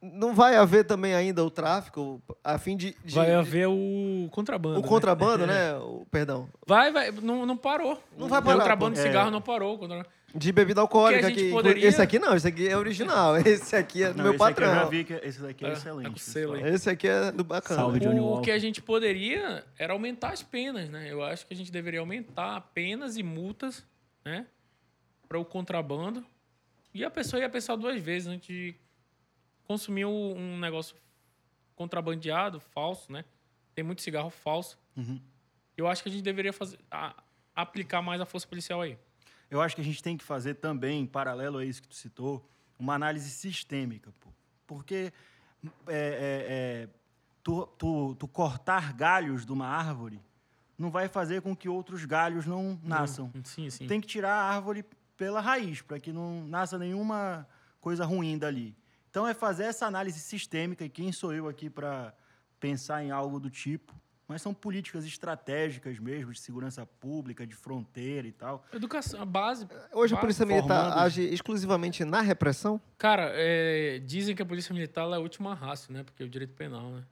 [0.02, 4.28] não vai haver também ainda o tráfico a fim de, de- Vai de- haver o
[4.32, 4.80] contrabando.
[4.80, 4.88] o né?
[4.88, 5.76] contrabando, né?
[5.78, 7.12] O, perdão, Vai, vai.
[7.12, 8.02] Não, não parou.
[8.18, 9.02] Não vai O parar, contrabando pô.
[9.02, 9.32] de cigarro É.
[9.32, 9.76] não parou.
[9.82, 13.36] o de bebida alcoólica a gente que poderia- esse aqui não, esse aqui é original,
[13.42, 14.90] esse aqui é do Não, meu esse aqui eu já patrão.
[14.90, 16.14] vi que esse daqui é, É, excelente.
[16.14, 16.56] pessoal.
[16.58, 17.80] Esse aqui é do bacana.
[17.80, 18.44] Salve, Johnny O Walker.
[18.46, 21.08] que a gente poderia era aumentar as penas, né?
[21.12, 23.84] Eu acho que a gente deveria aumentar penas e multas,
[24.24, 24.46] né?
[25.28, 26.24] Para o contrabando.
[26.94, 28.76] E a pessoa ia pensar duas vezes antes de
[29.70, 30.96] consumir um negócio
[31.76, 33.24] contrabandeado, falso, né?
[33.76, 34.80] Tem muito cigarro falso.
[34.98, 35.22] Uhum.
[35.78, 37.16] Eu acho que a gente deveria fazer, a-
[37.56, 38.98] aplicar mais a força policial aí.
[39.50, 41.94] Eu acho que a gente tem que fazer também, em paralelo a isso que tu
[41.96, 42.44] citou,
[42.80, 44.30] uma análise sistêmica, pô.
[44.66, 45.14] Porque
[45.88, 46.46] é, é,
[46.88, 46.90] é,
[47.44, 50.20] tu, tu, tu cortar galhos de uma árvore
[50.78, 53.32] não vai fazer com que outros galhos não nasçam.
[53.44, 53.86] Sim, sim.
[53.86, 54.84] Tem que tirar a árvore
[55.16, 57.48] pela raiz, para que não nasça nenhuma
[57.82, 58.76] coisa ruim dali.
[59.10, 62.14] Então é fazer essa análise sistêmica, e quem sou eu aqui para
[62.60, 63.94] pensar em algo do tipo?
[64.28, 68.64] Mas são políticas estratégicas mesmo, de segurança pública, de fronteira e tal.
[68.72, 69.68] Educação, a base.
[69.92, 72.80] Hoje a base- Polícia Militar formando- age exclusivamente na repressão?
[72.96, 76.04] Cara, é, dizem que a polícia militar é a última raça, né?
[76.04, 77.04] Porque é o direito penal, né?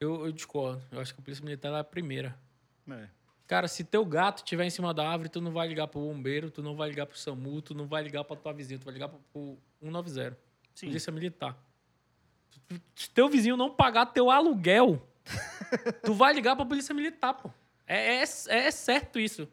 [0.00, 0.82] Eu, eu discordo.
[0.90, 2.34] Eu acho que a polícia militar é a primeira.
[2.90, 3.08] É.
[3.46, 6.50] Cara, se teu gato estiver em cima da árvore, tu não vai ligar pro bombeiro,
[6.50, 8.94] tu não vai ligar pro SAMU, tu não vai ligar pra tua vizinha, tu vai
[8.94, 10.38] ligar pro, pro 190.
[10.74, 10.88] Sim.
[10.88, 11.56] Polícia militar.
[12.94, 15.06] Se teu vizinho não pagar teu aluguel,
[16.04, 17.50] tu vai ligar pra polícia militar, pô.
[17.86, 19.48] É, é, é certo isso.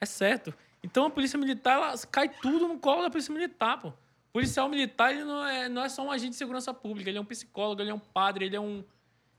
[0.00, 0.54] É certo.
[0.82, 3.92] Então a polícia militar, ela cai tudo no colo da polícia militar, pô.
[4.34, 7.20] Policial militar, ele não é, não é só um agente de segurança pública, ele é
[7.20, 8.84] um psicólogo, ele é um padre, ele é um.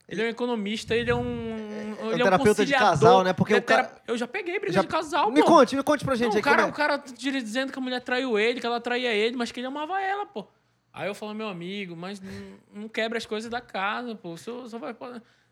[0.07, 1.74] Ele é um economista, ele é um.
[2.11, 3.33] Ele é um de casal, né?
[3.33, 5.47] Porque é o cara- tera- Eu já peguei briga Já- de casal, me pô.
[5.47, 6.65] conte, me conte pra gente Não, aí o, cara, é.
[6.65, 9.67] o cara dizendo que a mulher traiu ele, que ela traía ele, mas que ele
[9.67, 10.47] amava ela, pô.
[10.93, 12.31] Aí eu falo, meu amigo, mas não,
[12.83, 14.37] não quebra as coisas da casa, pô.
[14.37, 14.95] Só, só vai.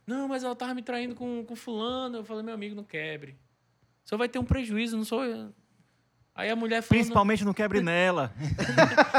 [0.07, 2.17] Não, mas ela tava me traindo com, com fulano.
[2.17, 3.37] Eu falei, meu amigo, não quebre.
[4.05, 5.53] Só vai ter um prejuízo, não sou eu.
[6.35, 6.99] Aí a mulher falou.
[6.99, 8.33] Principalmente não quebre nela.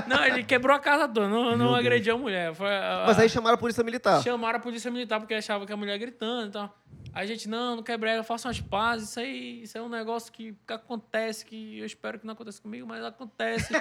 [0.08, 2.52] Não, não, ele quebrou a casa toda, não, não agrediu a mulher.
[2.54, 4.20] Foi a- Mas aí chamaram a Polícia Militar.
[4.22, 6.76] Chamaram a polícia militar porque achava que a mulher gritando e tal.
[7.12, 9.10] Aí a gente, não, não quebra ela, façam as pazes.
[9.10, 12.60] Isso aí, isso é um negócio que, que acontece, que eu espero que não aconteça
[12.60, 13.72] comigo, mas acontece.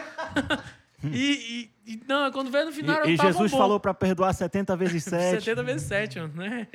[1.03, 3.57] e, e- e, não, quando veio no final, eu E, e tava Jesus bom.
[3.57, 5.43] falou para perdoar 70 vezes 7.
[5.43, 6.67] 70 vezes 7, mano, né?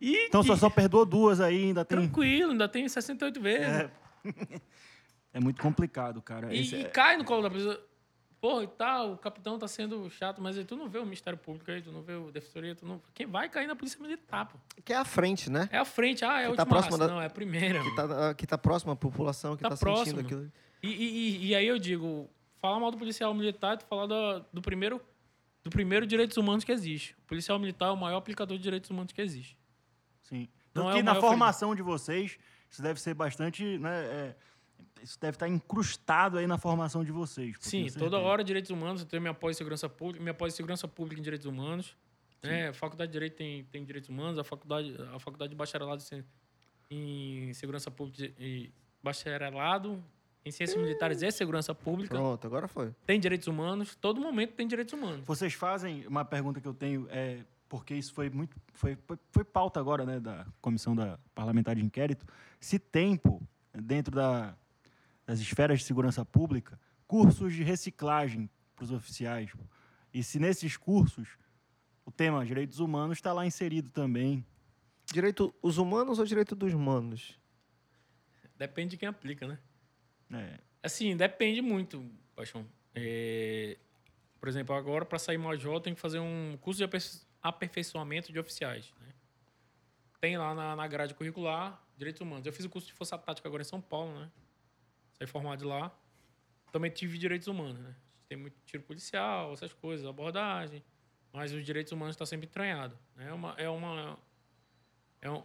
[0.00, 1.98] E, Então só, só perdoou duas aí, ainda tem.
[1.98, 3.68] tranquilo, ainda tem 68 vezes.
[3.68, 3.90] É,
[5.32, 6.54] é muito complicado, cara.
[6.54, 7.80] E, Esse e é- cai no colo da pessoa.
[8.40, 11.38] Porra, e tal, o capitão tá sendo chato, mas aí tu não vê o Ministério
[11.38, 13.00] Público aí, tu não vê o Defensoria, tu não...
[13.14, 14.58] Quem vai cair na Polícia Militar, pô.
[14.84, 15.68] Que é a frente, né?
[15.70, 17.08] É a frente, ah, é a Que tá última próxima raça.
[17.08, 17.78] da- Não, é a primeira.
[17.80, 18.08] Que mano.
[18.08, 20.06] tá, que tá próxima à população, que Tá tá, próximo.
[20.06, 20.52] sentindo aquilo.
[20.82, 22.28] E, e- e- e aí eu digo,
[22.60, 25.00] falar mal do policial militar é tu falar do, do primeiro
[25.62, 27.14] do primeiro direitos humanos que existe.
[27.22, 29.56] O policial militar é o maior aplicador de direitos humanos que existe.
[30.20, 30.48] Sim.
[30.74, 32.36] Tanto é que na formação de vocês,
[32.68, 33.78] isso deve ser bastante.
[33.78, 34.36] Né, é,
[35.02, 37.56] isso deve estar incrustado aí na formação de vocês.
[37.60, 40.56] Sim, toda hora direitos humanos, eu tenho minha pós em segurança pública, minha pós em
[40.56, 41.96] segurança pública em direitos humanos.
[42.42, 42.68] Né?
[42.68, 46.02] A faculdade de direito tem, tem direitos humanos, a faculdade a faculdade de bacharelado
[46.90, 48.70] em- segurança pública e
[49.02, 50.02] bacharelado
[50.44, 52.92] em ciências militares e segurança pública Pronto, agora foi.
[53.06, 55.24] tem direitos humanos, todo momento tem direitos humanos.
[55.24, 58.56] Vocês fazem uma pergunta que eu tenho, é, porque isso foi muito.
[58.72, 62.26] Foi, foi, foi pauta agora, né, da Comissão da Parlamentar de Inquérito.
[62.60, 63.40] Se tem, pô,
[63.72, 64.54] dentro da,
[65.26, 69.50] das esferas de segurança pública, cursos de reciclagem para os oficiais.
[70.12, 71.28] E se nesses cursos
[72.04, 74.44] o tema direitos humanos está lá inserido também.
[75.12, 77.38] Direito os humanos ou direito dos manos?
[78.56, 79.58] Depende de quem aplica, né?
[80.32, 82.04] É, Assim, depende muito,
[82.34, 82.66] Paixão.
[82.94, 83.78] É,
[84.40, 88.38] Por exemplo, agora para sair major tem que fazer um curso de aperfei- aperfeiçoamento de
[88.40, 88.92] oficiais.
[89.00, 89.12] né?
[90.20, 92.46] Tem lá na, na grade curricular direitos humanos.
[92.46, 94.30] Eu fiz o curso de força tática agora em São Paulo, né?
[95.22, 95.92] Saí formado de lá.
[96.72, 97.94] Também tive direitos humanos, né?
[98.28, 100.82] Tem muito tiro policial, essas coisas, abordagem.
[101.32, 102.98] Mas os direitos humanos está sempre entranhado.
[103.14, 103.28] né?
[103.28, 104.18] É uma, é uma,
[105.20, 105.42] é, um,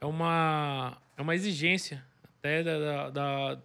[0.00, 2.06] é uma, é uma exigência
[2.38, 3.62] até da, da, da,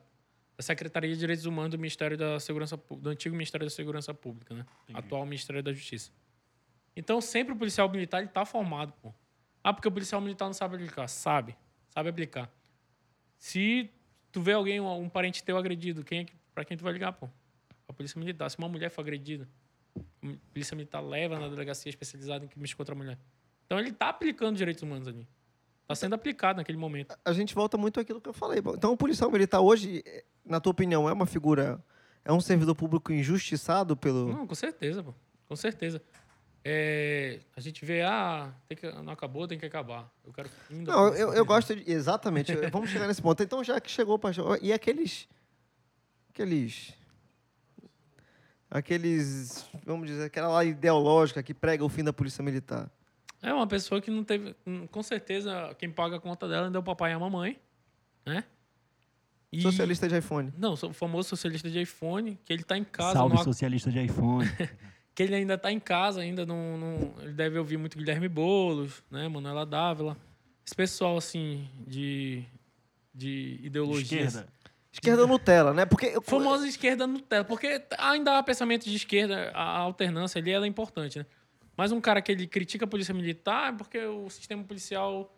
[0.60, 4.66] Secretaria de Direitos Humanos do Ministério da Segurança do antigo Ministério da Segurança Pública, né?
[4.94, 6.12] Atual Ministério da Justiça.
[6.96, 9.14] Então sempre o policial militar ele tá formado, pô.
[9.64, 11.56] Ah, porque o policial militar não sabe aplicar, sabe,
[11.90, 12.50] sabe aplicar.
[13.38, 13.92] Se
[14.36, 16.92] tu vê alguém, um, um parente teu agredido, quem é que, para quem tu vai
[16.92, 17.30] ligar, pô?
[17.88, 18.52] A polícia militar.
[18.52, 19.48] Se uma mulher for agredida,
[19.98, 23.18] a polícia militar leva na delegacia especializada em crime contra a mulher.
[23.66, 25.26] Então ele tá aplicando direitos humanos ali.
[25.88, 27.18] Tá sendo aplicado naquele momento.
[27.24, 28.60] A gente volta muito àquilo que eu falei.
[28.60, 31.82] Então, o policial militar hoje, eh, na tua opinião, é uma figura,
[32.26, 34.28] é um servidor público injustiçado pelo.
[34.28, 35.14] Não, com certeza, pô.
[35.48, 36.02] Com certeza.
[36.68, 40.12] É, a gente vê, ah, tem que, não acabou, tem que acabar.
[40.26, 40.50] Eu quero.
[40.72, 41.92] ainda Não, eu, eu gosto de.
[41.92, 42.56] Exatamente.
[42.72, 43.44] Vamos chegar nesse ponto.
[43.44, 44.58] Então, já que chegou, Paixão.
[44.60, 45.28] E aqueles.
[46.32, 46.92] Aqueles.
[48.68, 49.64] Aqueles.
[49.86, 52.90] Vamos dizer, aquela lá ideológica que prega o fim da polícia militar.
[53.44, 54.56] É uma pessoa que não teve.
[54.90, 57.60] Com certeza, quem paga a conta dela ainda é o papai e a mamãe,
[58.26, 58.44] né?
[59.52, 60.52] E- Socialista de iPhone.
[60.58, 64.04] Não, o famoso socialista de iPhone, que ele tá em casa, Salve não, socialista de
[64.04, 64.50] iPhone.
[65.16, 69.02] que ele ainda tá em casa, ainda não, não- Ele deve ouvir muito Guilherme Boulos,
[69.10, 69.28] né?
[69.30, 70.18] Manuela Dávila.
[70.66, 72.44] Esse pessoal, assim, de.
[73.14, 74.24] de ideologia.
[74.24, 74.48] Esquerda.
[74.92, 75.86] Esquerda Nutella, né?
[75.86, 76.08] Porque.
[76.08, 80.68] eu- Famosa esquerda Nutella, porque ainda há pensamento de esquerda, a alternância ali ela é
[80.70, 81.26] importante, né?
[81.78, 85.34] Mas um cara que ele critica a polícia militar é porque o sistema policial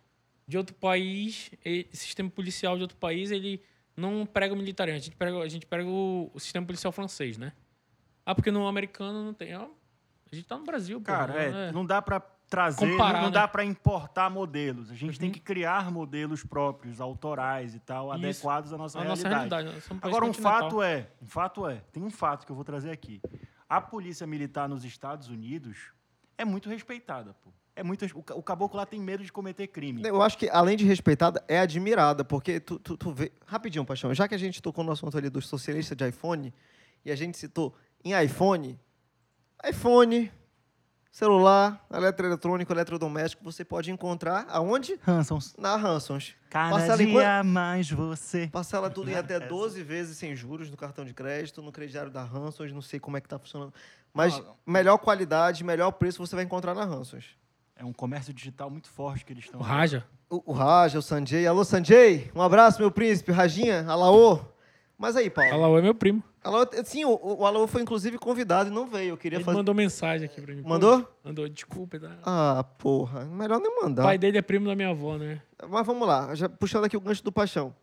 [0.47, 3.61] de outro país, e- sistema policial de outro país, ele
[3.95, 7.37] não prega o militar, a gente prega, a gente prega o, o sistema policial francês,
[7.37, 7.51] né?
[8.27, 9.55] Ah, porque no americano não tem.
[9.55, 9.67] Ó,
[10.31, 11.69] a gente tá no Brasil, pô, Cara, né?
[11.69, 13.33] é, não dá pra trazer, Comparar, não, não né?
[13.33, 14.91] dá pra importar modelos.
[14.91, 15.33] A gente tem Uhum.
[15.33, 18.13] que criar modelos próprios, autorais e tal, Isso.
[18.25, 19.63] adequados à nossa a nossa realidade.
[19.63, 19.85] realidade.
[19.85, 22.55] somos um país Agora, um fato é, um fato é, tem um fato que eu
[22.55, 23.21] vou trazer aqui.
[23.69, 25.77] A polícia militar nos Estados Unidos
[26.37, 27.49] é muito respeitada, pô.
[27.75, 30.01] É muito, o caboclo lá tem medo de cometer crime.
[30.03, 33.31] Eu acho que, além de respeitada, é admirada, porque tu, tu, tu vê.
[33.45, 36.51] Rapidinho, Paixão, já que a gente tocou no assunto ali dos socialistas de iPhone,
[37.05, 37.75] e a gente citou
[38.13, 38.79] em iPhone,
[39.67, 40.31] iPhone,
[41.11, 44.99] celular, eletroeletrônico, eletrodoméstico, você pode encontrar aonde?
[45.05, 45.55] Hansons.
[45.57, 46.35] Na Hansons.
[46.49, 48.47] Cada Parcela em dia mais você.
[48.47, 52.21] Parcela tudo em até 12 vezes sem juros no cartão de crédito, no crediário da
[52.21, 53.73] Hansons, não sei como é que tá funcionando.
[54.13, 57.25] Mas Ah, melhor qualidade, melhor preço você vai encontrar na Hansons.
[57.75, 59.59] É um comércio digital muito forte que eles estão.
[59.59, 60.03] O Raja.
[60.29, 61.45] O, o Raja, o Sanjay.
[61.45, 62.31] Alô, Sanjay.
[62.35, 63.31] Um abraço, meu príncipe.
[63.31, 64.39] Rajinha, Alaô.
[64.97, 65.53] Mas aí, Paulo.
[65.53, 66.23] Alaô é meu primo.
[66.43, 69.09] Alaô, sim, o, o Alaô foi inclusive convidado e não veio.
[69.09, 69.57] Eu queria Ele fazer.
[69.57, 70.63] mandou mensagem aqui pra mim.
[70.63, 71.07] Pô, Mandou?
[71.23, 71.99] Mandou, desculpa.
[71.99, 72.17] Tá?
[72.23, 73.25] Ah, porra.
[73.25, 74.03] Melhor nem O mandar.
[74.03, 75.41] pai dele é primo da minha avó, né?
[75.69, 76.33] Mas vamos lá.
[76.33, 77.75] Já puxando aqui o gancho do Paixão.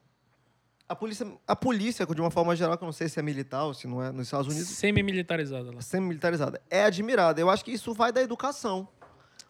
[0.88, 3.64] A polícia, a polícia, de uma forma geral, que eu não sei se é militar
[3.64, 5.80] ou se não é, nos Estados Unidos, Semi-militarizada lá.
[5.80, 7.40] semi-militarizada, é admirada.
[7.40, 8.86] Eu acho que isso vai da educação.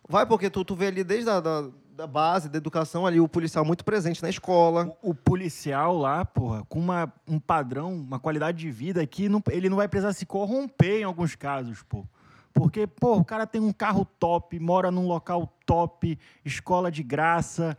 [0.09, 3.29] Vai porque tu, tu vê ali desde a da, da base, da educação, ali o
[3.29, 4.93] policial muito presente na escola.
[5.01, 9.43] O, o policial lá, porra, com uma, um padrão, uma qualidade de vida que não-
[9.49, 12.05] ele não vai precisar se corromper em alguns casos, pô.
[12.53, 17.77] Porque, pô, o cara tem um carro top, mora num local top, escola de graça,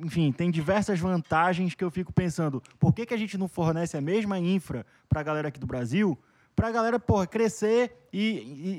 [0.00, 3.96] enfim, tem diversas vantagens que eu fico pensando, por que, que a gente não fornece
[3.96, 6.16] a mesma infra pra galera aqui do Brasil,
[6.54, 8.18] pra galera, porra, crescer e,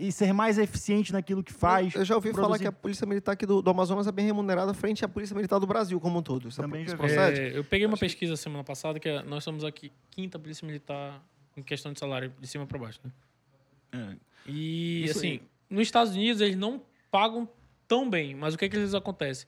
[0.04, 1.94] e- e ser mais eficiente naquilo que faz?
[1.96, 4.26] Eu já ouvi falar produzir- que a polícia militar aqui do, do Amazonas é bem
[4.26, 6.48] remunerada frente à polícia militar do Brasil como um todo.
[6.48, 7.40] Isso, Também isso procede?
[7.40, 11.22] É, eu peguei uma pesquisa semana passada que é- nós somos aqui quinta polícia militar
[11.58, 13.00] em questão de salário, de cima para baixo.
[13.04, 13.12] Né?
[13.94, 14.16] É,
[14.50, 15.42] E, Isso assim, aí.
[15.70, 17.48] nos Estados Unidos eles não pagam
[17.88, 19.46] tão bem, mas o que, que eles acontece?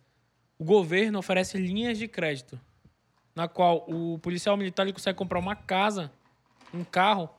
[0.58, 2.60] O governo oferece linhas de crédito,
[3.36, 6.10] na qual o policial militar ele consegue comprar uma casa,
[6.74, 7.30] um carro,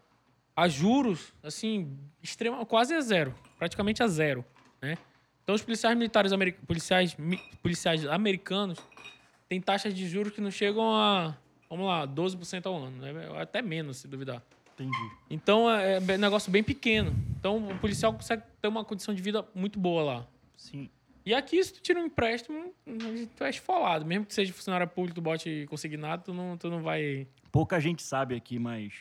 [0.57, 4.45] a juros, assim, extrema, quase a zero, praticamente a zero,
[4.81, 4.97] né?
[5.45, 8.79] Então, os policiais militares, ameri- policiais, mi- policiais americanos
[9.49, 11.37] têm taxas de juros que não chegam a,
[11.71, 13.13] vamos lá, 12% ao ano, né?
[13.41, 14.43] até menos, se duvidar.
[14.75, 14.97] entendi.
[15.31, 17.15] Então é é um negócio bem pequeno.
[17.39, 20.27] Então o policial consegue ter uma condição de vida muito boa lá.
[20.57, 20.91] Sim.
[21.25, 22.73] E aqui, se tu tira um empréstimo,
[23.37, 24.05] tu é esfolado.
[24.05, 27.27] Mesmo que seja funcionário público, tu bote consignado, tu não, tu não vai.
[27.53, 28.93] pouca gente sabe aqui, mas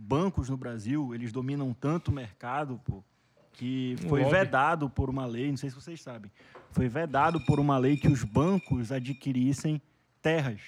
[0.00, 3.04] bancos no Brasil, eles dominam tanto o mercado, pô,
[3.52, 4.34] que foi lobby.
[4.34, 6.30] vedado por uma lei, não sei se vocês sabem,
[6.70, 9.80] foi vedado por uma lei que os bancos adquirissem
[10.22, 10.60] terras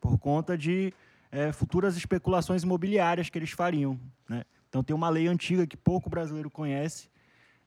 [0.00, 0.92] por conta de
[1.30, 3.98] eh, futuras especulações imobiliárias que eles fariam,
[4.28, 4.44] né?
[4.68, 7.08] Então tem uma lei antiga que pouco brasileiro conhece,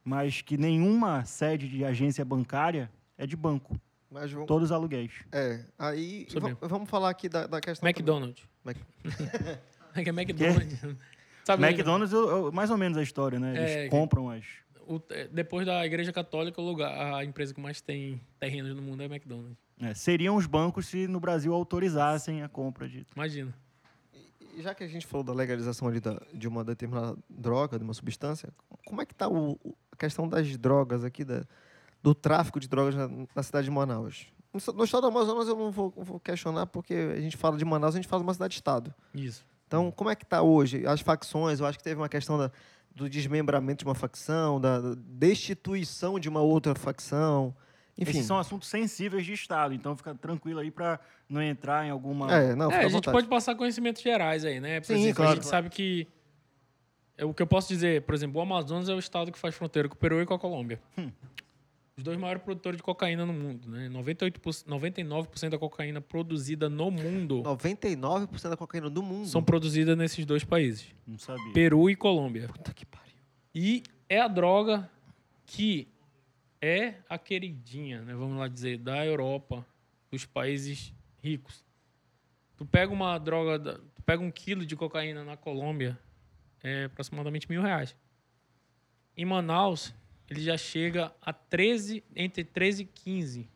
[0.04, 3.80] mas que nenhuma sede de agência bancária é de banco.
[4.10, 5.12] Mas vamos, Todos aluguéis.
[5.32, 6.28] é, aí
[6.62, 7.88] vamos falar aqui da, da questão.
[7.90, 8.48] McDonald's.
[9.96, 10.80] É que é McDonald's.
[11.46, 13.50] Sabe, McDonald's, eu- eu- mais ou menos a história, né?
[13.58, 14.46] Eles É, compram as.
[14.88, 18.82] o- é, depois da Igreja Católica, o lugar, a empresa que mais tem terrenos no
[18.82, 19.58] mundo é McDonald's.
[19.82, 23.06] é, seriam os bancos se no Brasil autorizassem a compra de.
[23.16, 23.54] Imagina.
[24.56, 27.84] E já que a gente falou da legalização ali da- de uma determinada droga, de
[27.84, 28.50] uma substância,
[28.86, 31.44] como é que está a questão das drogas aqui, da-
[32.02, 34.28] do tráfico de drogas na, na cidade de Manaus?
[34.54, 37.96] No estado do Amazonas eu não vou, vou questionar, porque a gente fala de Manaus,
[37.96, 38.94] a gente fala de uma cidade-estado.
[39.16, 39.44] Isso.
[39.74, 40.86] Então, como é que está hoje?
[40.86, 42.52] As facções, eu acho que teve uma questão da-
[42.96, 47.56] do desmembramento de uma facção, da, da destituição de uma outra facção.
[47.98, 48.12] Enfim.
[48.12, 52.32] Esses são assuntos sensíveis de Estado, então fica tranquilo aí para não entrar em alguma.
[52.32, 54.80] É, não, É, a gente pode passar conhecimentos gerais aí, né?
[54.80, 55.32] Por Sim, exemplo, claro.
[55.32, 56.08] a gente sabe que.
[57.18, 59.56] É, o que eu posso dizer, por exemplo, o Amazonas é o estado que faz
[59.56, 60.80] fronteira com o Peru e com a Colômbia.
[60.96, 61.10] Hum.
[61.96, 63.88] Os dois maiores produtores de cocaína no mundo, né?
[63.88, 69.28] 98%, 99% da cocaína produzida no mundo 99% da cocaína do mundo.
[69.28, 71.54] são produzidas nesses dois países, Não sabia.
[71.54, 72.48] Peru e Colômbia.
[72.48, 73.14] Puta que pariu.
[73.54, 74.90] E é a droga
[75.46, 75.88] que
[76.60, 79.64] é a queridinha, né, vamos lá dizer, da Europa,
[80.10, 81.64] dos países ricos.
[82.58, 83.60] Tu pega uma droga,
[83.94, 86.00] tu pega um quilo de cocaína na Colômbia,
[86.64, 87.96] é aproximadamente mil reais.
[89.16, 89.94] Em Manaus,
[90.30, 93.50] ele já chega a 13, entre 13 e 15.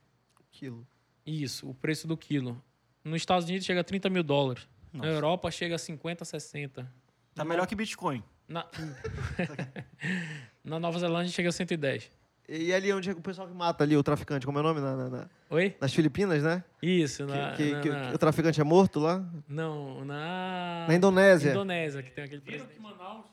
[0.52, 0.88] Quilo.
[1.26, 2.62] Isso, o preço do quilo.
[3.04, 4.68] Nos Estados Unidos chega a 30 mil dólares.
[4.94, 5.10] Na Nossa.
[5.12, 6.92] Europa chega a 50, 60.
[7.36, 8.24] Tá melhor que Bitcoin.
[8.48, 8.66] Na,
[10.64, 12.12] na Nova Zelândia chega a 110.
[12.50, 14.80] E ali onde é o pessoal que mata ali, o traficante, como é o nome?
[14.80, 15.76] Na- na- na- Oi?
[15.82, 16.64] nas Filipinas, né?
[16.82, 19.22] Isso, Que- na, que, na- que na- o traficante é morto lá?
[19.50, 21.52] não, na, Na Indonésia.
[21.52, 22.74] Indonésia, que tem aquele presidente.
[22.76, 23.26] que Manaus...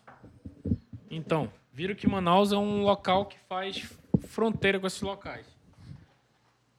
[1.09, 3.92] Então, viram que Manaus é um local que faz
[4.28, 5.44] fronteira com esses locais.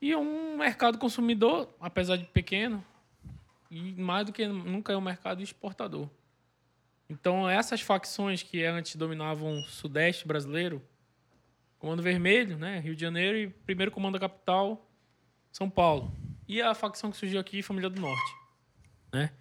[0.02, 2.84] E é um mercado consumidor, apesar de pequeno,
[3.70, 6.10] e mais do que nunca é um mercado exportador.
[7.10, 10.82] Então, essas facções que antes dominavam o sudeste brasileiro,
[11.78, 14.90] Comando Vermelho, né, Rio de Janeiro, e primeiro comando da capital,
[15.52, 16.10] São Paulo.
[16.48, 18.36] E a facção que surgiu aqui, Família do Norte,
[19.12, 19.34] né?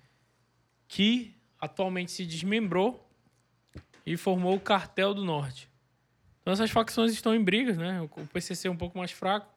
[0.88, 3.03] Que atualmente se desmembrou
[4.06, 5.68] e formou o Cartel do Norte.
[6.42, 8.00] Então essas facções estão em brigas, né?
[8.02, 9.48] O PCC é um pouco mais fraco.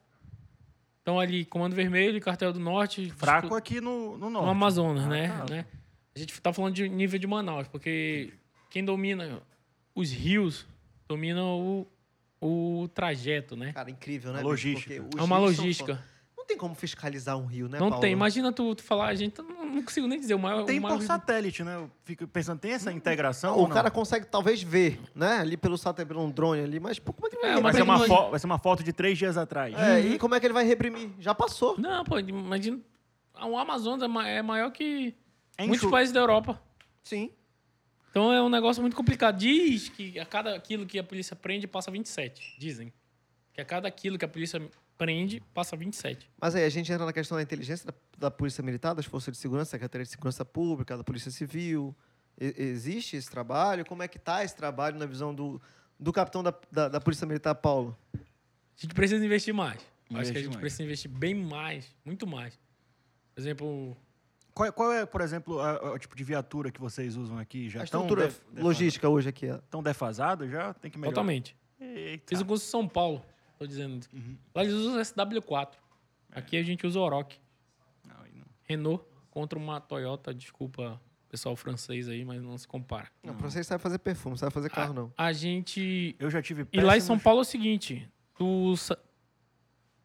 [1.02, 3.10] Então ali, Comando Vermelho e Cartel do Norte.
[3.12, 4.46] Fraco aqui no, no norte.
[4.46, 5.28] no Amazonas, Ah, né?
[5.30, 5.46] tá.
[5.50, 5.66] né?
[6.16, 8.34] A gente tá falando de nível de Manaus, porque
[8.70, 9.42] quem domina
[9.94, 10.66] os rios
[11.08, 11.88] domina o,
[12.42, 13.72] o trajeto, né?
[13.74, 14.40] Cara, incrível, né?
[14.40, 14.96] A logística.
[14.96, 16.04] Porque os É uma rios são logística.
[16.48, 18.02] Não tem como fiscalizar um rio, né, não Paulo?
[18.02, 18.14] tem.
[18.14, 20.34] Imagina tu, tu falar, a gente não, não consigo nem dizer.
[20.34, 21.76] O maior, Tem o maior por rio- satélite, né?
[21.76, 23.54] Eu fico pensando, tem essa integração?
[23.58, 23.76] O ou não?
[23.76, 25.40] cara consegue talvez ver, né?
[25.40, 27.54] Ali pelo satélite, pelo um drone ali, mas pô, como é que ele vai É,
[27.56, 28.10] Vai mas ser, reprimir?
[28.10, 29.76] uma fo- vai ser uma foto de três dias atrás.
[29.78, 31.10] É, e como é que ele vai reprimir?
[31.20, 31.78] Já passou.
[31.78, 32.80] Não, pô, imagina.
[33.44, 35.14] O Amazonas é é maior que
[35.58, 36.62] É muitos países da Europa.
[37.04, 37.30] Sim.
[38.10, 39.38] Então é um negócio muito complicado.
[39.38, 42.56] Diz que a cada quilo que a polícia prende, passa 27.
[42.58, 42.94] Dizem.
[43.54, 44.62] Que a cada quilo que a polícia
[44.98, 46.30] prende, passa 27.
[46.42, 49.32] Mas aí a gente entra na questão da inteligência da, da Polícia Militar, das Forças
[49.34, 51.96] de Segurança, Secretaria de Segurança Pública, da Polícia Civil.
[52.40, 53.86] E- existe esse trabalho?
[53.86, 55.62] Como é que está esse trabalho na visão do,
[56.00, 57.98] do capitão da, da, da Polícia Militar, Paulo?
[58.16, 58.18] A
[58.82, 59.80] gente precisa investir mais.
[60.14, 60.60] Acho que a gente mais.
[60.62, 62.58] precisa investir bem mais, muito mais.
[63.36, 63.98] Por exemplo,
[64.54, 67.38] Qual, é- qual é, por exemplo, a- a- o tipo de viatura que vocês usam
[67.38, 67.70] aqui?
[67.70, 69.50] Já a estão estrutura def- logística hoje aqui.
[69.50, 69.58] ó.
[69.70, 70.74] Tão defasada já?
[70.74, 71.14] Tem que melhorar.
[71.14, 71.56] totalmente.
[71.80, 72.24] Eita.
[72.30, 73.24] Fiz o curso em São Paulo,
[73.58, 74.06] tô dizendo.
[74.54, 75.76] Lá eles usam SW4.
[76.32, 77.40] Aqui a gente usa Oroch.
[78.06, 78.46] Não, não.
[78.64, 81.00] Renault contra uma Toyota, desculpa
[81.30, 83.12] pessoal francês aí, mas não se compara.
[83.24, 85.14] Não, pra vocês sabe fazer perfume, não sabe fazer carro, não.
[85.18, 88.74] A gente Eu já tive E lá em São Paulo é o seguinte, tu,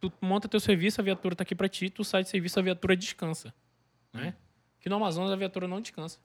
[0.00, 2.62] tu monta teu serviço, a viatura tá aqui pra ti, tu sai de serviço, a
[2.62, 3.54] viatura descansa,
[4.12, 4.34] né?
[4.80, 6.18] Que no Amazonas a viatura não descansa.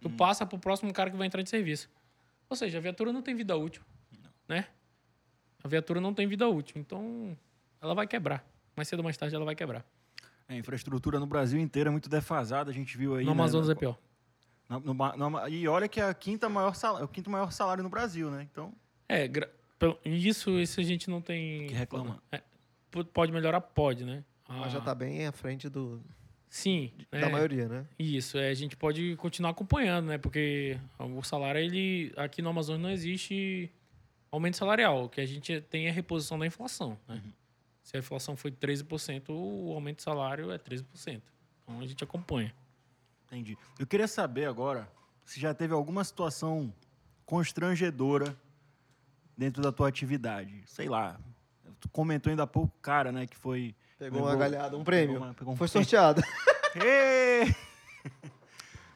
[0.00, 1.90] Tu passa pro próximo cara que vai entrar de serviço.
[2.48, 3.82] Ou seja, a viatura não tem vida útil,
[4.46, 4.66] né?
[5.62, 7.36] A viatura não tem vida útil, então
[7.80, 8.44] ela vai quebrar.
[8.76, 9.84] Mais cedo ou mais tarde ela vai quebrar.
[10.48, 13.24] A infraestrutura no Brasil inteiro é muito defasada, a gente viu aí.
[13.24, 13.98] no né, Amazonas na- é pior.
[14.68, 17.52] no no ama- e olha que é a quinta maior sal- é o quinto maior
[17.52, 18.46] salário no Brasil, né?
[18.50, 18.72] Então,
[19.08, 19.50] É, gra-
[20.04, 21.66] isso, isso a gente não tem...
[21.66, 22.22] Que reclama.
[22.32, 22.42] É,
[23.12, 23.60] pode melhorar?
[23.60, 24.24] Pode, né?
[24.48, 26.00] Mas já Ah, está bem à frente do,
[26.48, 26.90] Sim.
[27.10, 27.28] da é.
[27.28, 27.86] maioria, né?
[27.98, 30.18] Isso, é, a gente pode continuar acompanhando, né?
[30.18, 33.70] Porque o salário, ele aqui no Amazonas não existe
[34.30, 35.04] aumento salarial.
[35.04, 37.22] O que a gente tem é a reposição da inflação, né?
[37.82, 41.20] Se a inflação foi 13%, o aumento de salário é 13%.
[41.64, 42.54] Então a gente acompanha.
[43.26, 43.56] entendi.
[43.78, 44.90] Eu queria saber agora
[45.24, 46.72] se já teve alguma situação
[47.24, 48.36] constrangedora
[49.36, 50.62] dentro da tua atividade?
[50.66, 51.18] Sei lá.
[51.80, 53.74] Tu comentou ainda há pouco, cara, né, que foi.
[53.98, 55.14] Pegou uma galhada, um prêmio.
[55.14, 55.84] pegou uma- pegou um Foi prêmio.
[55.88, 56.22] sorteado.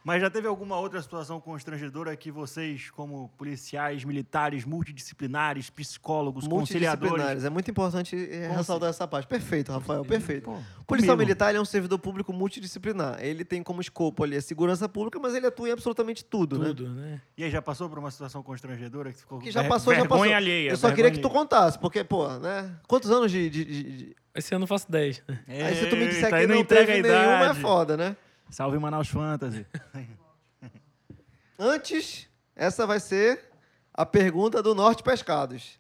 [0.05, 7.01] Mas já teve alguma outra situação constrangedora que vocês, como policiais, militares, multidisciplinares, psicólogos, conciliadores...
[7.11, 7.45] Multidisciplinares.
[7.45, 9.27] É muito importante eh, ressaltar essa parte.
[9.27, 10.45] Perfeito, Rafael, perfeito.
[10.45, 11.27] Pô, O policial comigo.
[11.29, 13.17] militar ele é um servidor público multidisciplinar.
[13.25, 16.67] Ele tem como escopo ali a segurança pública, mas ele atua em absolutamente tudo, né?
[16.67, 17.21] Tudo, né?
[17.39, 20.03] E aí, já passou por uma situação constrangedora que ficou Que já ver- passou, já
[20.03, 20.19] passou.
[20.19, 20.71] vergonha alheia?
[20.71, 22.71] Eu só queria que tu contasse, porque, pô, né?
[22.87, 23.49] Quantos anos de.
[23.49, 25.23] de- de- Esse ano eu faço 10.
[25.27, 25.41] né?
[25.49, 25.67] alheia.
[25.67, 27.97] Aí se tu me disser Eita, que aí não entrega teve a nenhuma, é foda,
[27.97, 28.15] né?
[28.51, 29.67] Salve Manaus Fantasy.
[31.59, 33.41] Antes, essa vai ser
[33.93, 35.79] a pergunta do Norte Pescados.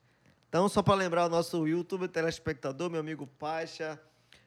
[0.48, 4.00] Então, só para lembrar o nosso YouTube telespectador, meu amigo Pacha,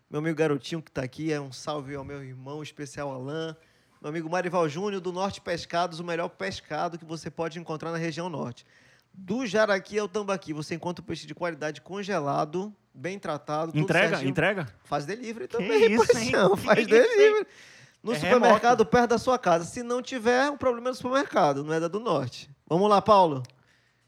[0.10, 3.54] meu amigo Garotinho que está aqui, é um salve ao meu irmão especial Alain,
[4.02, 7.98] meu amigo Marival Júnior, do Norte Pescados, o melhor pescado que você pode encontrar na
[7.98, 8.66] região norte.
[9.14, 14.10] Do Jaraqui ao Tambaqui, você encontra o peixe de qualidade congelado, bem tratado, Entrega?
[14.10, 14.30] certinho.
[14.30, 14.68] Entrega?
[14.84, 16.32] Faz delivery também, isso, hein?
[16.32, 16.56] paixão.
[16.56, 17.48] Que Faz isso, delivery.
[18.04, 19.66] No É supermercado perto da sua casa.
[19.66, 22.50] Se não tiver, o problema é do supermercado, não é da do norte.
[22.68, 23.44] Vamos lá, Paulo.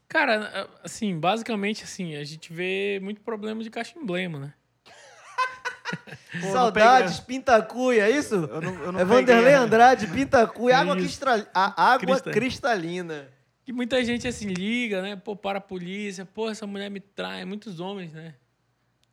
[0.08, 4.54] Cara, assim, basicamente, assim, a gente vê muito problema de caixa emblema, né?
[6.42, 8.34] não Saudades, Pintacuia, é isso?
[8.34, 9.54] Eu não, eu não É Vanderlei peguei.
[9.54, 11.38] Andrade, Pintacuia, água, cristal...
[11.54, 13.28] a água Crista- cristalina.
[13.66, 15.14] E muita gente, assim, liga, né?
[15.16, 16.24] Pô, para a polícia.
[16.24, 17.44] Pô, essa mulher me trai.
[17.44, 18.34] Muitos homens, né?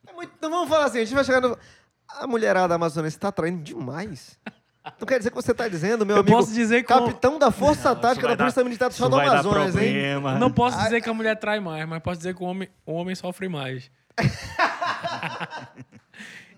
[0.07, 1.57] É muito- Então vamos falar assim, a gente vai chegar no...
[2.09, 4.39] A mulherada amazonense está traindo demais.
[4.99, 7.51] Não quer dizer que você está dizendo, meu Eu amigo, posso dizer que capitão da
[7.51, 9.93] Força Não, Tática da dar- Polícia Militar do Estado do Amazonas, hein?
[10.39, 12.93] não posso dizer que a mulher trai mais, mas posso dizer que o homem, o
[12.93, 13.89] homem sofre mais.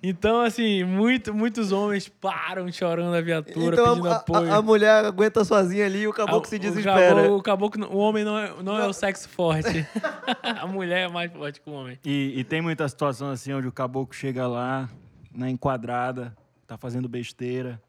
[0.01, 4.53] então, assim, muito, muitos homens param chorando a viatura, Então pedindo a, apoio.
[4.53, 7.15] a, a mulher aguenta sozinha ali e o caboclo A- se o desespera.
[7.15, 9.85] caboclo- O, caboclo, não- o homem não é, não é o sexo forte.
[10.43, 11.99] a mulher é mais forte que o homem.
[12.05, 14.87] E, e tem muita situação assim onde o caboclo chega lá,
[15.35, 16.33] na enquadrada,
[16.65, 17.81] tá fazendo besteira,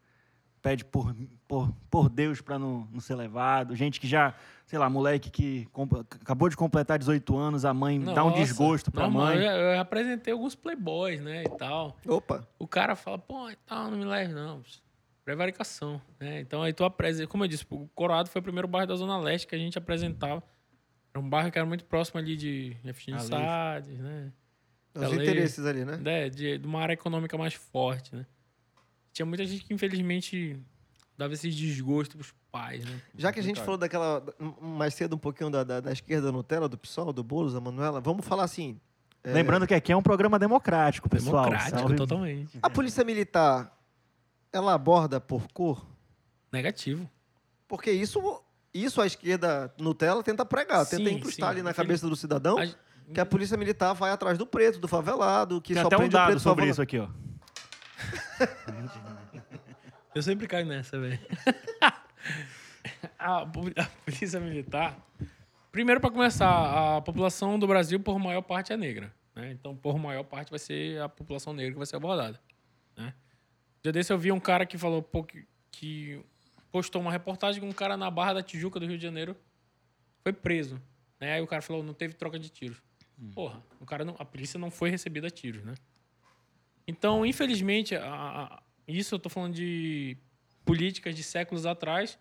[0.61, 1.15] pede por,
[1.47, 3.75] por, por Deus para não, não ser levado.
[3.75, 4.33] Gente que já,
[4.65, 5.67] sei lá, moleque que
[6.21, 9.37] acabou de completar 18 anos, a mãe dá um Nossa, desgosto pra normal, mãe.
[9.37, 11.97] Eu, eu apresentei alguns playboys, né, e tal.
[12.07, 12.47] Opa.
[12.59, 14.61] O cara fala, pô, e tal, não me leve, não.
[15.25, 16.39] Prevaricação, né?
[16.41, 19.19] Então aí tu apresenta, como eu disse, o Coroado foi o primeiro bairro da Zona
[19.19, 20.43] Leste que a gente apresentava.
[21.13, 22.75] Era um bairro que era muito próximo ali de.
[23.19, 24.31] Sades, né?
[24.95, 25.99] Os interesses ali, né?
[26.05, 28.25] É, de, de uma área econômica mais forte, né?
[29.13, 30.59] Tinha muita gente que, infelizmente,
[31.17, 33.01] dava esse desgosto pros pais, né?
[33.17, 34.23] Já que a gente falou daquela.
[34.61, 37.99] mais cedo um pouquinho da, da, da esquerda Nutella, do PSOL, do Boulos, da Manuela,
[38.01, 38.79] vamos falar assim.
[39.23, 41.43] é, Lembrando que aqui é um programa democrático, pessoal.
[41.45, 42.57] Democrático, Salve- totalmente.
[42.61, 43.77] A polícia militar,
[44.51, 45.85] ela aborda por cor?
[46.51, 47.09] Negativo.
[47.67, 48.41] Porque isso,
[48.73, 51.55] isso a esquerda Nutella tenta pregar, tenta Sim, incrustar sim.
[51.55, 52.67] ali na cabeça do cidadão A-
[53.13, 55.99] que a polícia militar vai atrás do preto, do favelado, que Tem só até um
[55.99, 56.71] prende o dado preto sobre favelado.
[56.71, 57.07] isso aqui, ó.
[60.13, 61.19] Eu sempre caio nessa, velho.
[63.17, 63.45] a,
[64.05, 64.97] polícia militar.
[65.71, 69.13] Primeiro, para começar, a população do Brasil, por maior parte, é negra.
[69.33, 69.51] Né?
[69.51, 72.39] Então, por maior parte, vai ser a população negra que vai ser abordada.
[72.97, 73.13] Né?
[73.81, 76.21] Dia desse eu vi um cara que falou pô, que, que
[76.71, 79.35] postou uma reportagem que um cara na Barra da Tijuca do Rio de Janeiro
[80.21, 80.81] foi preso.
[81.19, 81.33] Né?
[81.33, 82.81] Aí o cara falou, não teve troca de tiros.
[83.33, 85.75] Porra, o cara não, a polícia não foi recebida a tiros, né?
[86.87, 88.03] Então, infelizmente, a-
[88.43, 90.17] a- isso eu tô falando de
[90.65, 92.17] políticas de séculos atrás,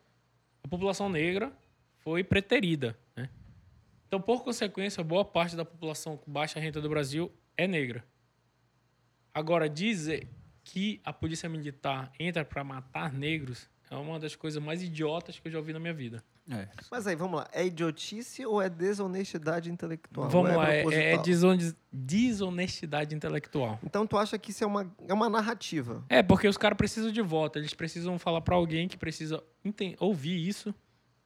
[0.63, 1.53] a população negra
[1.99, 3.29] foi preterida, né?
[4.07, 8.05] Então, por consequência, boa parte da população com baixa renda do Brasil é negra.
[9.33, 10.29] Agora, dizer
[10.65, 15.49] que a polícia militar entra para matar negros é uma das coisas mais idiotas que
[15.49, 16.23] eu já ouvi na minha vida.
[16.49, 16.69] É.
[16.91, 17.49] Mas aí, vamos lá.
[17.53, 20.29] É idiotice ou é desonestidade intelectual?
[20.29, 21.57] Vamos Ou lá, é, é deson-
[21.93, 23.79] desonestidade intelectual.
[23.85, 26.05] Então tu acha que isso é uma, é uma narrativa?
[26.09, 27.59] É, porque os caras precisam de voto.
[27.59, 29.43] Eles precisam falar pra alguém que precisa
[29.99, 30.75] ouvir isso.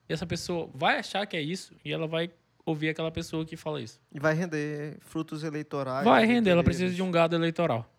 [0.08, 1.74] E essa pessoa vai achar que é isso.
[1.84, 2.30] E ela vai
[2.66, 4.00] ouvir aquela pessoa que fala isso.
[4.12, 6.04] E vai render frutos eleitorais?
[6.04, 6.50] Vai render.
[6.50, 7.90] Ela precisa de um gado eleitoral.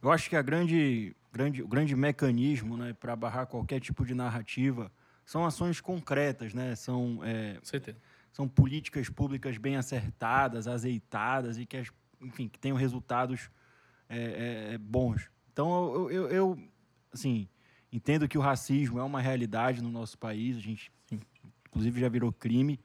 [0.00, 4.14] Eu acho que a grande, grande, o grande mecanismo né, para barrar qualquer tipo de
[4.14, 4.92] narrativa
[5.24, 6.74] são ações concretas, né?
[6.74, 7.58] São, é,
[8.32, 13.50] são políticas públicas bem acertadas, azeitadas e que, as- enfim, que tenham resultados
[14.08, 15.28] é, é, bons.
[15.52, 16.58] Então, eu, eu, eu,
[17.12, 17.48] assim,
[17.92, 21.26] entendo que o racismo é uma realidade no nosso país, a gente, enfim,
[21.66, 22.80] inclusive, já virou crime,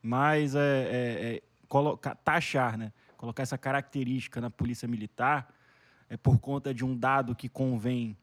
[0.00, 2.92] mas é, é, é colocar, taxar, né?
[3.16, 5.52] colocar essa característica na polícia militar
[6.12, 8.14] é por conta de um dado que convém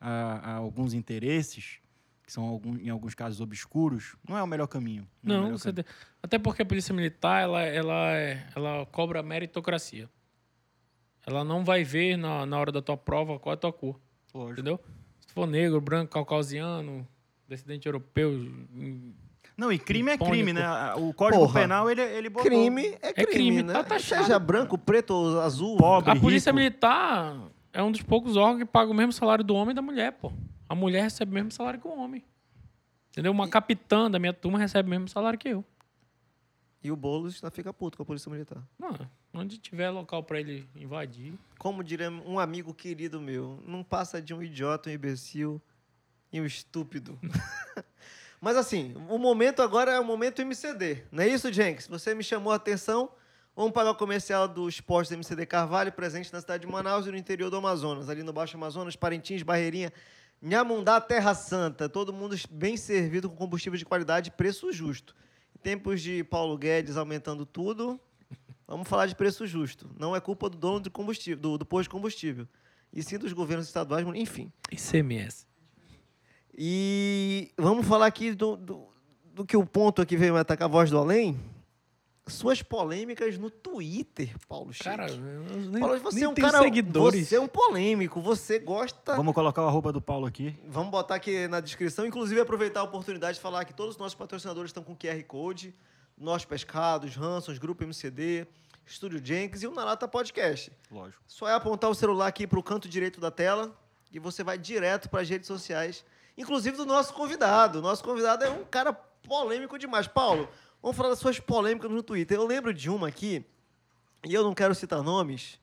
[0.00, 1.80] a, a alguns interesses,
[2.24, 5.02] que são algum, em alguns casos obscuros, não é o melhor caminho.
[5.02, 5.84] é o Não, melhor você caminho.
[5.84, 10.08] tem- até porque a polícia militar ela, ela, é- ela cobra meritocracia.
[11.26, 14.00] Ela não vai ver na, na hora da tua prova qual é a tua cor,
[14.32, 14.52] Lógico.
[14.52, 14.80] entendeu?
[15.26, 17.06] Se for negro, branco, caucasiano,
[17.48, 18.30] descendente europeu,
[19.56, 20.62] Não, e crime é crime, né?
[20.94, 21.60] O Código Porra.
[21.60, 22.50] Penal, ele, ele botou...
[22.50, 23.72] Crime é crime, crime, né?
[23.72, 24.22] tá taxado.
[24.22, 25.76] Seja branco, preto ou azul.
[25.76, 26.10] Pobre.
[26.10, 26.58] a polícia rico.
[26.58, 27.36] militar
[27.72, 30.12] é um dos poucos órgãos que paga o mesmo salário do homem e da mulher,
[30.12, 30.32] pô.
[30.68, 32.24] A mulher recebe o mesmo salário que o homem.
[33.10, 33.30] Entendeu?
[33.30, 35.64] Uma capitã da minha turma recebe o mesmo salário que eu.
[36.82, 38.60] E o Boulos ainda fica puto com a polícia militar.
[38.78, 38.98] Não,
[39.32, 41.34] onde tiver local pra ele invadir.
[41.58, 45.62] Como diria um amigo querido meu, não passa de um idiota, um imbecil
[46.32, 47.18] e um estúpido.
[48.42, 51.04] Mas assim, o momento agora é o momento MCD.
[51.12, 51.86] Não é isso, Jenks?
[51.86, 53.08] Você me chamou a atenção.
[53.54, 57.16] Vamos para o comercial do Esportes MCD Carvalho, presente na cidade de Manaus e no
[57.16, 59.92] interior do Amazonas, ali no Baixo Amazonas, Parintins, Barreirinha,
[60.42, 61.88] Nhamundá, Terra Santa.
[61.88, 65.14] Todo mundo bem servido com combustível de qualidade preço justo.
[65.56, 68.00] Em tempos de Paulo Guedes aumentando tudo,
[68.66, 69.88] vamos falar de preço justo.
[69.96, 72.48] Não é culpa do dono do combustível, do, do posto de combustível.
[72.92, 74.52] E sim dos governos estaduais, enfim.
[74.72, 75.46] ICMS.
[76.56, 78.86] E vamos falar aqui do, do,
[79.34, 81.38] do que o ponto aqui veio atacar a voz do além.
[82.28, 84.84] Suas polêmicas no Twitter, Paulo Chico.
[84.84, 86.60] Cara, eu nem, Paulo, você nem é um cara.
[86.60, 87.28] seguidores.
[87.28, 88.20] Você é um polêmico.
[88.20, 89.16] Você gosta.
[89.16, 90.56] Vamos colocar o arroba do Paulo aqui.
[90.68, 92.06] Vamos botar aqui na descrição.
[92.06, 95.74] Inclusive, aproveitar a oportunidade de falar que todos os nossos patrocinadores estão com QR Code.
[96.16, 98.46] Nós Pescados, Hansons, Grupo MCD,
[98.86, 100.70] Estúdio Jenkins e o Nalata Podcast.
[100.90, 101.20] Lógico.
[101.26, 103.76] Só é apontar o celular aqui para o canto direito da tela
[104.12, 106.04] e você vai direto para as redes sociais,
[106.42, 107.78] inclusive do nosso convidado.
[107.78, 110.06] O nosso convidado é um cara polêmico demais.
[110.06, 110.48] Paulo,
[110.82, 112.36] vamos falar das suas polêmicas no Twitter.
[112.36, 113.44] Eu lembro de uma aqui,
[114.24, 115.58] e eu não quero citar nomes,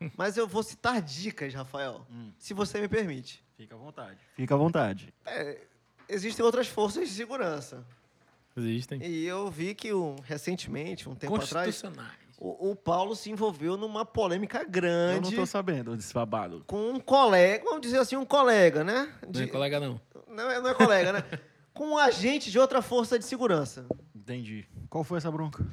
[0.16, 2.06] mas eu vou citar dicas, Rafael,
[2.38, 3.44] se você me permite.
[3.56, 4.18] Fica à vontade.
[4.34, 5.14] Fica à vontade.
[6.08, 7.84] Existem outras forças de segurança.
[8.56, 9.00] Existem.
[9.02, 12.29] E eu vi que um, recentemente, um tempo atrás, Constitucionais.
[12.40, 15.36] O, o Paulo se envolveu numa polêmica Eu não grande.
[15.36, 16.64] tô sabendo desse babado.
[16.66, 19.12] com um colega, vamos dizer assim, um colega, né?
[19.22, 20.00] Não De- é colega, não.
[20.26, 21.22] não, é, não é colega, né?
[21.74, 23.86] com um agente de outra força de segurança.
[24.14, 24.66] Entendi.
[24.88, 25.64] Qual foi essa bronca?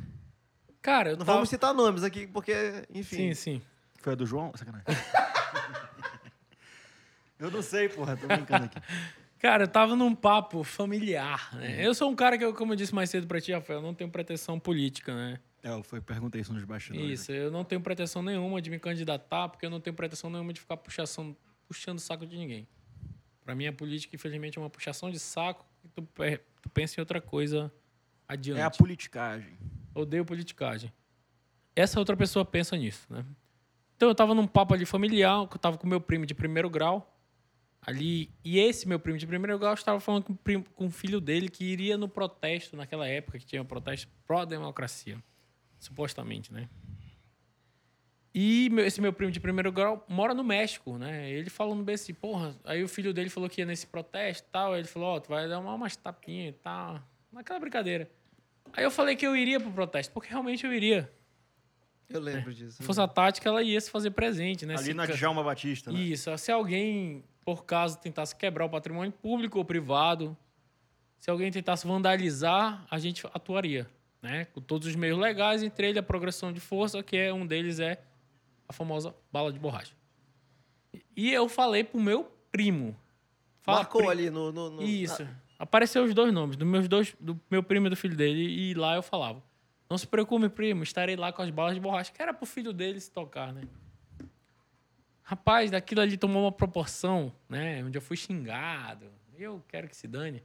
[0.82, 1.38] Cara, eu Não tava...
[1.38, 2.54] vamos citar nomes aqui, porque,
[2.94, 3.16] enfim.
[3.16, 3.62] Sim, sim.
[4.02, 4.52] Foi a do João?
[4.56, 4.86] Sacanagem.
[7.40, 8.16] eu não sei, porra.
[8.18, 8.80] Tô brincando aqui.
[9.40, 11.86] Cara, eu tava num papo familiar, né?
[11.86, 13.84] Eu sou um cara que, eu, como eu disse mais cedo pra ti, Rafael, eu
[13.84, 15.40] não tenho pretensão política, né?
[15.68, 17.22] É, foi, perguntei isso nos bastidores.
[17.22, 20.54] Isso, eu não tenho pretensão nenhuma de me candidatar, porque eu não tenho pretensão nenhuma
[20.54, 21.36] de ficar puxação,
[21.68, 22.68] puxando o saco de ninguém.
[23.44, 26.02] Pra mim, a política, infelizmente, é uma puxação de saco e tu,
[26.62, 27.72] tu pensa em outra coisa
[28.28, 28.60] adiante.
[28.60, 29.58] É a politicagem.
[29.96, 30.92] Odeio politicagem.
[31.76, 33.26] Essa outra pessoa pensa nisso, né?
[33.96, 36.70] Então eu tava num papo ali familiar, que eu tava com meu primo de primeiro
[36.70, 37.14] grau.
[37.82, 40.90] Ali, e esse meu primo de primeiro grau estava falando com, o primo- com o
[40.90, 45.24] filho dele que iria no protesto naquela época, que tinha um protesto pró-democracia,
[45.80, 46.68] supostamente, né?
[48.34, 51.30] E meu- esse meu primo de primeiro grau mora no México, né?
[51.32, 52.56] Ele falando bem assim, porra.
[52.64, 54.74] Aí o filho dele falou que ia nesse protesto e tal.
[54.74, 57.02] Aí ele falou, ó, tu vai dar uma, umas tapinhas e tal.
[57.32, 58.10] Naquela brincadeira.
[58.74, 61.12] Aí eu falei que eu iria pro protesto, porque realmente eu iria.
[62.10, 62.78] Eu lembro disso.
[62.78, 64.76] Se fosse a tática, ela ia se fazer presente, né?
[64.76, 66.00] Ali Se na ca- Djalma Batista, né?
[66.00, 66.38] Isso.
[66.38, 70.38] Se alguém, por caso, tentasse quebrar o patrimônio público ou privado,
[71.20, 73.90] se alguém tentasse vandalizar, a gente atuaria,
[74.22, 74.46] né?
[74.46, 77.80] Com todos os meios legais, entre ele a progressão de força, que é um deles
[77.80, 78.02] é
[78.68, 79.94] a famosa bala de borracha.
[81.16, 82.96] E eu falei pro meu primo.
[83.62, 84.52] Fala, Marcou ali no.
[84.52, 85.24] no- no- Isso.
[85.24, 88.42] Ah, Apareceu os dois nomes, do meus dois, do meu primo e do filho dele,
[88.42, 89.44] e lá eu falava.
[89.90, 92.72] Não se preocupe, primo, estarei lá com as balas de borracha, que era pro filho
[92.74, 93.62] dele se tocar, né?
[95.24, 97.84] Rapaz, daquilo ali tomou uma proporção, né?
[97.84, 99.06] Onde eu fui xingado.
[99.38, 100.42] Eu quero que se dane.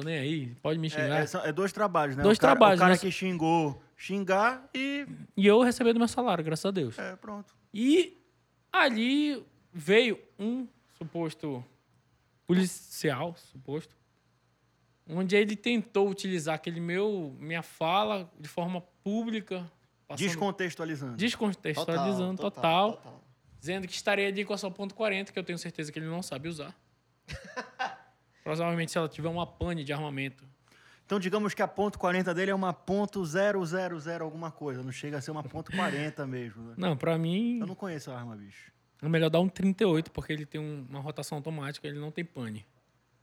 [0.00, 1.20] Tô nem aí, pode me xingar.
[1.20, 2.22] É, é, são- é dois trabalhos, né?
[2.22, 2.98] Dois o cara, trabalhos, O cara né?
[2.98, 5.06] que xingou, xingar e...
[5.36, 6.98] E eu recebendo meu salário, graças a Deus.
[6.98, 7.54] É, pronto.
[7.72, 8.18] E
[8.72, 11.64] ali veio um suposto
[12.46, 13.94] policial, suposto,
[15.08, 19.70] onde ele tentou utilizar aquele meu minha fala de forma pública,
[20.08, 21.16] passando- Descontextualizando.
[21.16, 23.22] descontextualizando total,
[23.58, 26.06] dizendo que estaria ali com a sua ponto .40, que eu tenho certeza que ele
[26.06, 26.74] não sabe usar.
[28.44, 30.44] Provavelmente se ela tiver uma pane de armamento.
[31.04, 34.82] Então, digamos que a ponto .40 dele é uma ponto .000 alguma coisa.
[34.82, 36.62] Não chega a ser uma ponto .40 mesmo.
[36.68, 36.74] né?
[36.76, 38.70] Não, pra mim Eu não conheço a arma, bicho.
[39.02, 42.24] É melhor dar um 38, porque ele tem um- uma rotação automática, ele não tem
[42.24, 42.64] pane.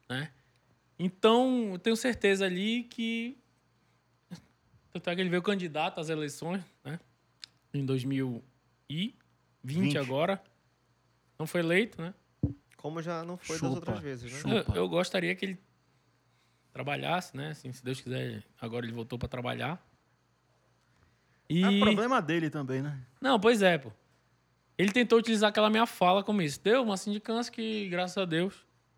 [0.09, 0.31] Né?
[0.99, 3.37] Então, eu tenho certeza ali que.
[4.91, 6.99] Tanto é que ele veio candidato às eleições, né?
[7.73, 9.15] Em 2020
[9.63, 9.97] 20.
[9.97, 10.41] agora.
[11.37, 12.13] Não foi eleito, né?
[12.77, 14.39] Como já não foi das Chupa, outras vezes, né?
[14.39, 14.71] chupa.
[14.71, 15.59] Eu, eu gostaria que ele
[16.71, 17.49] trabalhasse, né?
[17.49, 19.83] Assim, se Deus quiser, agora ele voltou para trabalhar.
[21.49, 21.63] E...
[21.63, 22.99] É problema dele também, né?
[23.19, 23.91] Não, pois é, pô.
[24.77, 26.61] Ele tentou utilizar aquela minha fala como isso.
[26.61, 28.53] Deu uma sindicância que, graças a Deus,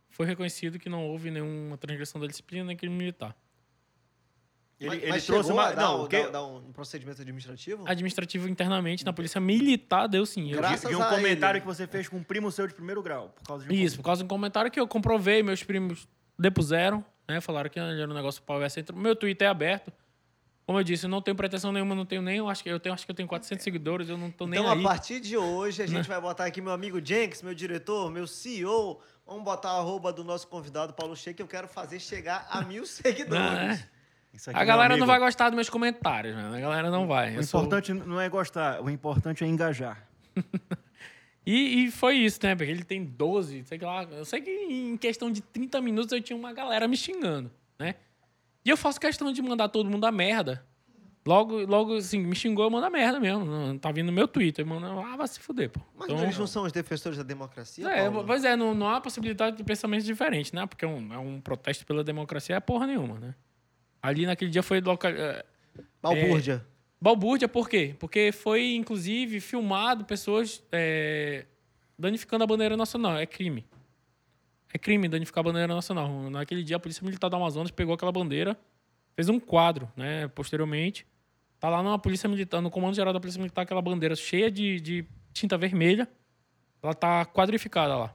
[0.10, 3.36] foi reconhecido que não houve nenhuma transgressão da disciplina nem crime militar.
[4.80, 5.74] Ele, mas, ele mas trouxe uma.
[5.74, 7.84] Não, um- que- dar- dar um procedimento administrativo?
[7.86, 10.50] Administrativo internamente, na polícia militar, deu sim.
[10.52, 11.62] Eu- Graças de um a comentário ele.
[11.62, 13.30] que você fez com um primo seu de primeiro grau.
[13.36, 16.08] Por causa de um Isso, por causa de um comentário que eu comprovei, meus primos
[16.38, 17.42] depuseram, né?
[17.42, 18.96] Falaram que era um negócio para o centro.
[18.96, 19.92] Meu Twitter é aberto.
[20.66, 22.80] Como eu disse, eu não tenho pretensão nenhuma, não tenho nem, eu acho que eu
[22.80, 24.78] tenho, acho que eu tenho 400 seguidores, eu não tô nem Então, aí.
[24.78, 24.86] Né?
[24.86, 28.28] a partir de hoje, a gente vai botar aqui meu amigo Jenks, meu diretor, meu
[28.28, 29.02] CEO.
[29.26, 32.62] Vamos botar a arroba do nosso convidado, Paulo Sheik, que eu quero fazer chegar a
[32.62, 33.30] mil seguidores.
[33.34, 33.90] Não, é.
[34.34, 36.58] Isso aqui, A meu galera não vai gostar dos meus comentários, né?
[36.58, 37.36] A galera não vai.
[37.36, 40.08] O Eu sou- importante não é gostar, o importante é engajar.
[41.46, 42.56] E, e foi isso, né?
[42.56, 44.04] Porque ele tem 12, sei lá.
[44.04, 47.50] Eu sei que em questão de 30 minutos eu tinha uma galera me xingando,
[47.80, 47.96] né?
[48.64, 50.64] E eu faço questão de mandar todo mundo a merda.
[51.26, 53.46] Logo, logo assim, me xingou, eu mando a merda mesmo.
[53.46, 54.64] Não, tá vindo no meu Twitter.
[54.64, 55.80] Manda, ah, vai se fuder, pô.
[55.98, 58.28] Mas Então, eles não são os defensores da democracia, é, Paulo?
[58.28, 60.68] pois é, não, não há possibilidade de pensamentos diferentes, né?
[60.68, 63.34] Porque é um, é um protesto pela democracia, é porra nenhuma, né?
[64.02, 65.44] Ali naquele dia foi local, é,
[66.02, 66.66] Balbúrdia.
[67.02, 67.96] Balbúrdia, por quê?
[68.00, 71.46] Porque foi, inclusive, filmado pessoas é,
[71.98, 73.18] danificando a bandeira nacional.
[73.18, 73.66] É crime.
[74.74, 76.30] É crime danificar a bandeira nacional.
[76.30, 78.58] Naquele dia, a Polícia Militar do Amazonas pegou aquela bandeira,
[79.16, 80.28] fez um quadro, né?
[80.30, 81.06] Posteriormente,
[81.60, 84.80] tá lá na Polícia Militar, no Comando Geral da Polícia Militar, aquela bandeira cheia de,
[84.80, 86.08] de tinta vermelha.
[86.84, 88.14] Ela tá quadrificada lá.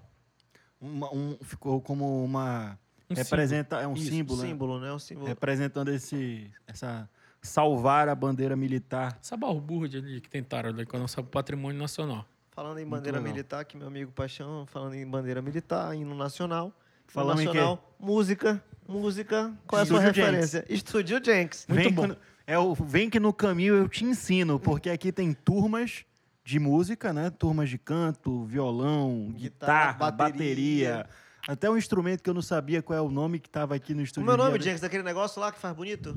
[0.80, 2.78] Uma- um- ficou como uma.
[3.10, 4.48] Um representa, é um Isso, símbolo, né?
[4.48, 4.92] símbolo, né?
[4.92, 5.26] O símbolo.
[5.26, 6.50] Representando esse.
[6.66, 7.08] Essa.
[7.42, 9.18] Salvar a bandeira militar.
[9.20, 12.24] Essa balbúrdia ali que tentaram ali com o nosso patrimônio nacional.
[12.50, 16.72] Falando em bandeira militar, que meu amigo Paixão, falando em bandeira militar, hino nacional.
[17.06, 17.52] Falando em quê?
[17.52, 19.52] nacional, música, música.
[19.66, 20.64] Qual é a sua Estúdio referência?
[20.70, 21.66] Estúdio Jenks.
[21.68, 22.02] Muito vem bom.
[22.02, 26.06] Que, no- é o, vem que no caminho eu te ensino, porque aqui tem turmas
[26.42, 27.28] de música, né?
[27.28, 30.32] Turmas de canto, violão, Guitarra, guitarra, bateria.
[30.32, 31.06] bateria.
[31.46, 34.00] Até um instrumento que eu não sabia qual é o nome que estava aqui no
[34.00, 34.26] O estúdio.
[34.26, 36.16] meu nome, de Jenks, daquele negócio lá que faz bonito?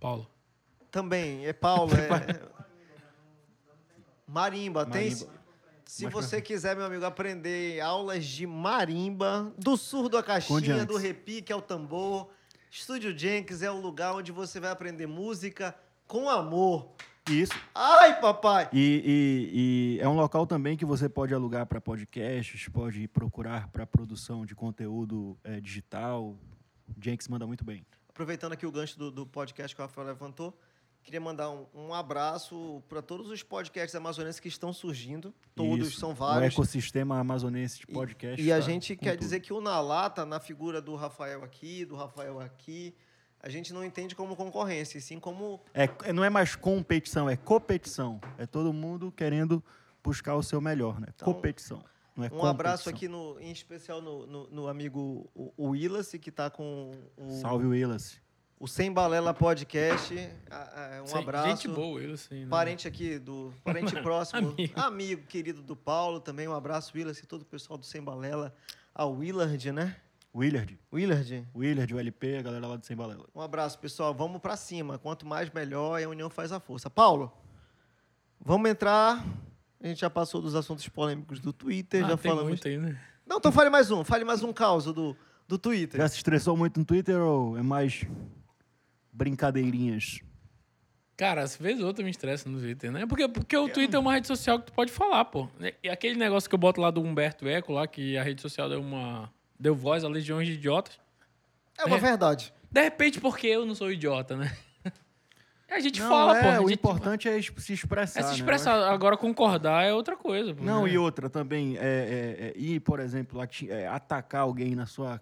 [0.00, 0.28] Paulo.
[0.90, 1.92] Também, é Paulo.
[1.94, 2.08] É...
[4.26, 4.84] Marimba.
[4.84, 5.32] Tem, Marimba.
[5.84, 11.52] se você quiser, meu amigo, aprender aulas de marimba, do surdo à caixinha, do repique
[11.52, 12.30] ao tambor,
[12.70, 15.74] Estúdio Jenks é o lugar onde você vai aprender música
[16.08, 16.90] com amor.
[17.30, 17.54] Isso.
[17.74, 18.68] Ai, papai!
[18.72, 19.02] E,
[19.54, 23.86] e- e é um local também que você pode alugar para podcasts, pode procurar para
[23.86, 26.36] produção de conteúdo eh, digital.
[27.00, 27.84] Jenks manda muito bem.
[28.10, 30.56] Aproveitando aqui o gancho do, do podcast que o Rafael levantou,
[31.02, 35.34] queria mandar um, um abraço para todos os podcasts amazonenses que estão surgindo.
[35.54, 36.00] Todos Isso.
[36.00, 36.52] são O vários.
[36.52, 38.42] ecossistema amazonense de E- podcast.
[38.42, 39.20] E a tá gente quer tudo.
[39.20, 42.94] dizer que o Nalata, na figura do Rafael aqui, do Rafael aqui,
[43.44, 45.60] a gente não entende como concorrência, e sim como.
[45.74, 48.18] É, não é mais competição, é competição.
[48.38, 49.62] É todo mundo querendo
[50.02, 51.08] buscar o seu melhor, né?
[51.14, 51.84] Então, competição.
[52.16, 56.12] Não é Um abraço aqui, no, em especial no, no, no amigo o, o Willis,
[56.12, 58.18] que está com o, Salve, Willis.
[58.58, 60.14] o Sem Balela Podcast.
[61.02, 61.48] Um Sim, abraço.
[61.48, 62.44] Gente boa, assim.
[62.44, 62.46] né?
[62.48, 63.52] Parente aqui do.
[63.62, 64.52] Parente próximo.
[64.52, 64.72] Amigo.
[64.80, 66.48] amigo querido do Paulo também.
[66.48, 68.54] Um abraço, Willis, e todo o pessoal do Sem Balela.
[68.94, 69.96] A Willard, né?
[70.34, 70.76] Willard.
[70.92, 71.46] Willard.
[71.54, 73.24] Willard, o LP, a galera lá do Sem Balela.
[73.34, 74.12] Um abraço, pessoal.
[74.12, 74.98] Vamos pra cima.
[74.98, 76.00] Quanto mais, melhor.
[76.00, 76.90] E a união faz a força.
[76.90, 77.32] Paulo,
[78.40, 79.24] vamos entrar.
[79.80, 82.04] A gente já passou dos assuntos polêmicos do Twitter.
[82.04, 82.48] Ah, já tem falamos.
[82.48, 82.98] muito aí, né?
[83.24, 84.02] Não, então fale mais um.
[84.02, 85.16] Fale mais um caos do,
[85.46, 86.00] do Twitter.
[86.00, 88.04] Já se estressou muito no Twitter ou é mais
[89.12, 90.20] brincadeirinhas?
[91.16, 93.06] Cara, às vezes outra me estressa no Twitter, né?
[93.06, 95.48] Porque, porque o Twitter é uma rede social que tu pode falar, pô.
[95.80, 98.68] E aquele negócio que eu boto lá do Humberto Eco, lá, que a rede social
[98.68, 99.32] deu uma.
[99.64, 101.00] Deu voz a legiões de idiotas.
[101.78, 102.00] É uma É.
[102.00, 102.52] verdade.
[102.70, 104.54] De repente, porque eu não sou idiota, né?
[105.70, 108.20] A gente Não, fala, é, o gente- importante é es- se expressar.
[108.20, 108.34] é se né?
[108.34, 108.92] Eu expressar.
[108.92, 110.54] Agora, concordar é outra coisa.
[110.60, 110.90] Não, né?
[110.92, 115.20] e outra também, é, é, é, ir, por exemplo, ati- é, atacar alguém na sua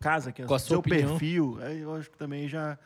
[0.00, 1.10] casa, que é o seu opinião.
[1.10, 2.76] perfil, aí eu acho que também já.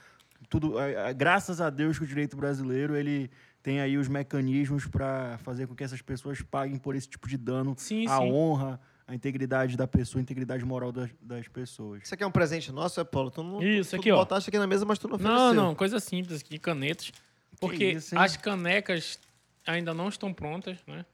[0.50, 3.30] Tudo, é, é, graças a Deus que o direito brasileiro ele
[3.62, 7.38] tem aí os mecanismos para fazer com que essas pessoas paguem por esse tipo de
[7.38, 8.30] dano Sim, à sim.
[8.32, 8.78] honra,
[9.08, 12.02] à integridade da pessoa, à integridade moral das, das pessoas.
[12.04, 13.30] Isso aqui é um presente nosso, é, Paulo?
[13.30, 14.18] Tu não, Isso tu, aqui, tu ó.
[14.18, 15.38] botaste aqui na mesa, mas tu não ofereceu.
[15.38, 17.10] Não, não, coisa simples aqui, canetas.
[17.58, 19.18] Porque isso, as canecas
[19.66, 21.06] ainda não estão prontas, né?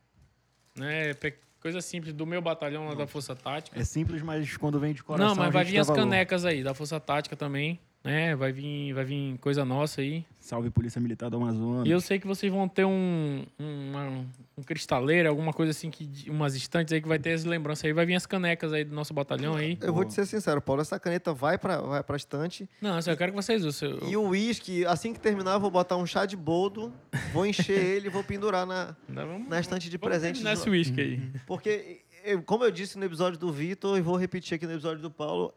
[0.76, 1.14] né?
[1.61, 3.78] Coisa simples do meu batalhão lá da Força Tática.
[3.78, 5.28] É simples, mas quando vem de coração.
[5.28, 6.03] Não, mas a vai vir as valor.
[6.03, 7.80] canecas aí, da Força Tática também.
[8.05, 8.37] Né?
[8.37, 10.25] Vai vir, vai vir coisa nossa aí.
[10.39, 11.87] Salve Polícia Militar do Amazonas.
[11.89, 14.25] E eu sei que vocês vão ter um, um, uma-
[14.59, 17.93] um cristaleiro, alguma coisa assim, que, umas estantes aí que vai ter as lembranças aí.
[17.95, 19.79] Vai vir as canecas aí do nosso batalhão aí.
[19.81, 22.69] Eu vou te ser sincero, Paulo, essa caneta vai pra, vai pra estante.
[22.81, 23.99] Não, assim, eu quero que vocês usem.
[24.07, 26.93] E o uísque, assim que terminar, eu vou botar um chá de boldo,
[27.33, 30.43] vou encher ele e vou pendurar na, vamos- na estante de vamos presentes.
[30.43, 31.23] terminar esse uísque aí.
[31.47, 35.01] Porque, eu- como eu disse no episódio do Vitor, e vou repetir aqui no episódio
[35.01, 35.55] do Paulo,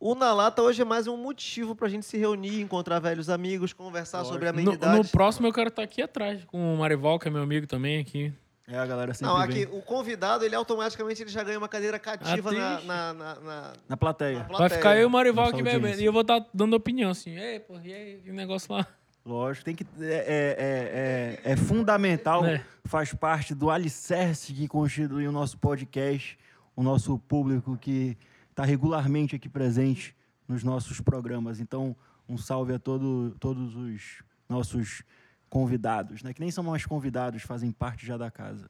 [0.00, 3.72] o Na Lata hoje é mais um motivo pra gente se reunir, encontrar velhos amigos,
[3.72, 4.96] conversar sobre No, amenidades.
[4.98, 8.00] no próximo eu quero estar aqui atrás, com o Marival, que é meu amigo também
[8.00, 8.32] aqui.
[8.70, 11.68] É, a galera sempre Não, vem aqui, o convidado, ele automaticamente ele já ganha uma
[11.68, 14.40] cadeira cativa na, na, na, na- na plateia.
[14.40, 14.78] na Vai plateia.
[14.78, 15.98] ficar eu e o Marival aqui bebendo.
[16.00, 17.30] E eu vou estar dando opinião, assim.
[17.38, 18.86] Ei, pô, e aí, que negócio lá?
[19.24, 19.86] Lógico, tem que.
[20.00, 22.62] É, é, é, é fundamental, É.
[22.84, 26.38] faz parte do alicerce que constitui o nosso podcast,
[26.76, 28.18] o nosso público que
[28.58, 30.16] está regularmente aqui presente
[30.48, 31.60] nos nossos programas.
[31.60, 31.94] Então,
[32.28, 35.04] um salve a todo, todos os nossos
[35.48, 36.34] convidados, né?
[36.34, 38.68] Que nem são mais convidados, fazem parte já da casa.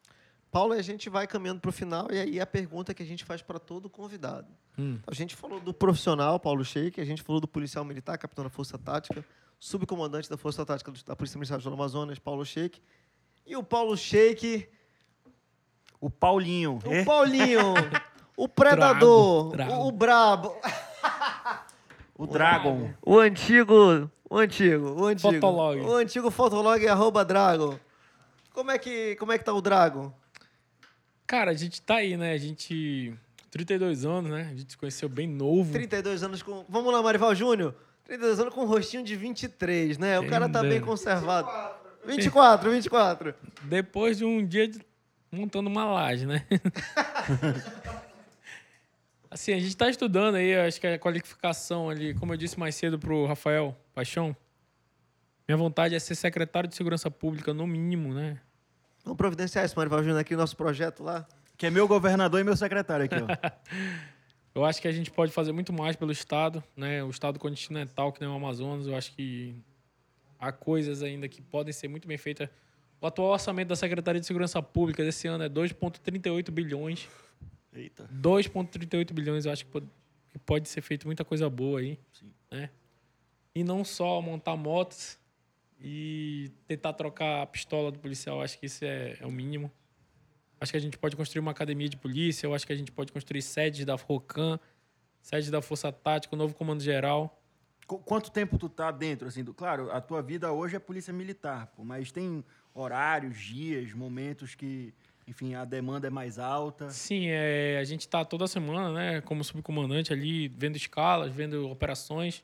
[0.51, 3.24] Paulo, a gente vai caminhando para o final e aí a pergunta que a gente
[3.24, 4.47] faz para todo convidado.
[4.78, 4.99] Hum.
[5.07, 8.51] A gente falou do profissional, Paulo Sheik, a gente falou do policial militar, capitão da
[8.51, 9.24] Força Tática,
[9.59, 12.78] subcomandante da Força Tática do- da Polícia Militar do Amazonas, Paulo Sheik.
[13.47, 14.68] E o Paulo Sheik,
[16.01, 16.78] O Paulinho.
[16.84, 17.05] o é?
[17.05, 17.62] Paulinho,
[18.45, 20.57] o predador, Drago, O, o brabo,
[22.16, 22.91] O Dragon.
[23.05, 25.32] o antigo, o antigo, o antigo.
[25.34, 25.80] Fotolog.
[25.80, 27.78] O antigo Fotolog arroba Drago.
[28.53, 30.12] Como é que, como é que tá o Drago?
[31.26, 32.32] Cara, a gente tá aí, né?
[32.32, 33.14] A gente.
[33.51, 34.49] 32 anos, né?
[34.51, 35.72] A gente se conheceu bem novo.
[35.72, 36.64] 32 anos com.
[36.68, 37.74] Vamos lá, Marival Júnior.
[38.05, 40.18] 32 anos com um rostinho de 23, né?
[40.18, 41.49] O cara tá bem conservado.
[42.07, 43.34] 24, 24.
[43.64, 44.80] Depois de um dia de-
[45.30, 46.45] montando uma laje, né?
[49.31, 52.74] assim, a gente tá estudando aí, acho que a qualificação ali, como eu disse mais
[52.74, 54.37] cedo pro Rafael Paixão,
[55.47, 58.41] minha vontade é ser secretário de Segurança Pública, no mínimo, né?
[59.05, 61.26] Vamos providenciar isso, Marival Júnior, aqui no nosso projeto lá.
[61.57, 63.26] Que é meu governador e meu secretário aqui, ó.
[64.55, 67.03] Eu acho que a gente pode fazer muito mais pelo Estado, né?
[67.05, 69.55] O Estado continental, que nem o Amazonas, eu acho que
[70.37, 72.49] há coisas ainda que podem ser muito bem feitas.
[73.01, 77.09] O atual orçamento da Secretaria de Segurança Pública desse ano é 2,38 bilhões.
[77.79, 78.09] Eita.
[78.12, 79.87] 2,38 bilhões, eu acho que pode,
[80.31, 81.99] que pode ser feito muita coisa boa aí.
[82.12, 82.33] Sim.
[82.51, 82.70] Né?
[83.55, 85.18] E não só montar motos
[85.81, 89.70] e tentar trocar a pistola do policial, acho que isso é, é o mínimo.
[90.61, 92.91] Acho que a gente pode construir uma academia de polícia, eu acho que a gente
[92.91, 94.59] pode construir sedes da FOCAM,
[95.22, 97.41] sedes da Força Tática, o novo Comando Geral.
[97.87, 99.55] Qu- Quanto tempo tu tá dentro, assim, do...
[99.55, 104.93] Claro, a tua vida hoje é polícia militar, pô, mas tem horários, dias, momentos que,
[105.29, 106.89] enfim, a demanda é mais alta.
[106.89, 112.43] Sim, é, a gente está toda semana, né, como subcomandante ali, vendo escalas, vendo operações.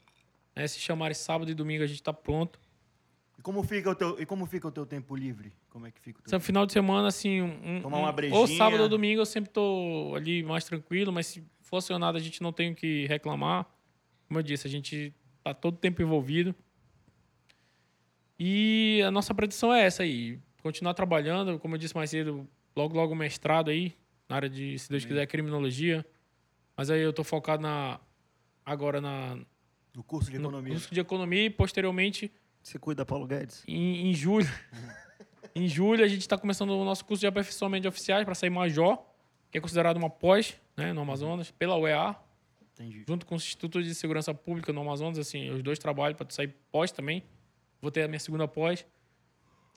[0.55, 0.67] né?
[0.69, 2.61] se chamarem sábado e domingo, a gente está pronto.
[3.39, 5.53] E como fica o teu, e como fica o teu tempo livre?
[5.71, 7.41] Como é que fica o teu Sempre final de semana, assim.
[7.41, 8.39] Um, Tomar uma um- brejinha.
[8.39, 12.21] Ou sábado ou domingo eu sempre tô ali mais tranquilo, mas se for acionado a
[12.21, 13.67] gente não tem o que reclamar.
[14.29, 15.13] Como eu disse, a gente
[15.43, 16.55] tá todo tempo envolvido.
[18.39, 20.39] E a nossa pretensão é essa aí.
[20.63, 23.97] Continuar trabalhando, como eu disse mais cedo, logo, logo mestrado aí,
[24.29, 26.05] na área de, se Deus quiser, criminologia.
[26.77, 28.01] Mas aí eu tô focado na,
[28.65, 29.39] agora na,
[29.95, 30.73] no curso de no economia?
[30.73, 33.63] curso de economia e posteriormente Se cuida, Paulo Guedes.
[33.67, 34.49] em, em julho.
[35.55, 38.51] em julho, a gente está começando o nosso curso de aperfeiçoamento de oficiais para sair
[38.51, 38.99] major,
[39.51, 42.17] que é considerado uma pós né, no Amazonas, pela UEA,
[42.73, 43.05] Entendi.
[43.09, 45.17] junto com o Instituto de Segurança Pública no Amazonas.
[45.19, 47.23] Assim, os dois trabalham para sair pós também.
[47.81, 48.85] Vou ter a minha segunda pós.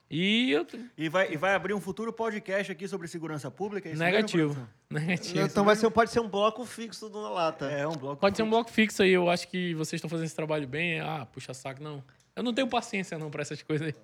[0.10, 0.66] E eu.
[0.97, 3.89] E vai, e vai abrir um futuro podcast aqui sobre segurança pública?
[3.89, 4.68] é isso mesmo, Negativo.
[4.89, 5.39] Negativo.
[5.45, 7.66] Então vai ser, pode ser um bloco fixo do Lata.
[7.66, 8.22] É, um bloco.
[8.22, 9.12] Pode ser um bloco fixo aí.
[9.12, 11.01] Eu acho que vocês estão fazendo esse trabalho bem.
[11.01, 12.01] Ah, puxa saco, não.
[12.36, 13.95] Eu não tenho paciência não para essas coisas aí.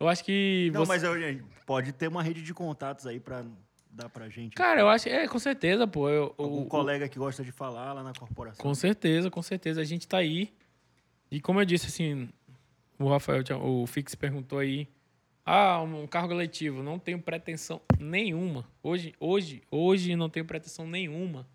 [0.00, 0.70] Eu acho que.
[0.72, 3.44] Não, você- mas eu, gente, pode ter uma rede de contatos aí pra
[3.90, 4.54] dar pra gente.
[4.56, 5.10] Cara, eu acho.
[5.10, 6.08] É, com certeza, pô.
[6.08, 8.62] Eu, Algum o- colega que gosta de falar lá na corporação.
[8.62, 9.82] Com certeza, com certeza.
[9.82, 10.54] A gente tá aí.
[11.30, 12.30] E como eu disse, assim,
[12.98, 14.88] o Rafael, tinha- o Fix perguntou aí.
[15.44, 16.82] Ah, um cargo eletivo.
[16.82, 18.66] Não tenho pretensão nenhuma.
[18.82, 21.46] Hoje, hoje, hoje não tenho pretensão nenhuma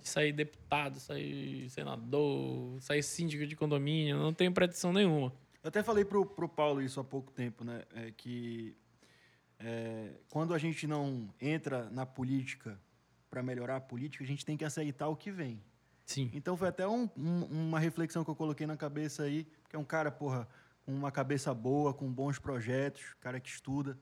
[0.00, 4.18] de sair deputado, sair senador, sair síndico de condomínio.
[4.18, 5.32] Não tenho pretensão nenhuma.
[5.62, 7.82] Eu até falei pro, pro Paulo isso há pouco tempo, né?
[7.94, 8.74] É que
[9.58, 12.80] é, quando a gente não entra na política
[13.28, 15.62] para melhorar a política, a gente tem que aceitar o que vem.
[16.04, 16.30] Sim.
[16.34, 19.78] Então foi até um- um- uma reflexão que eu coloquei na cabeça aí, que é
[19.78, 20.48] um cara, porra,
[20.90, 23.96] com uma cabeça boa, com bons projetos, cara que estuda,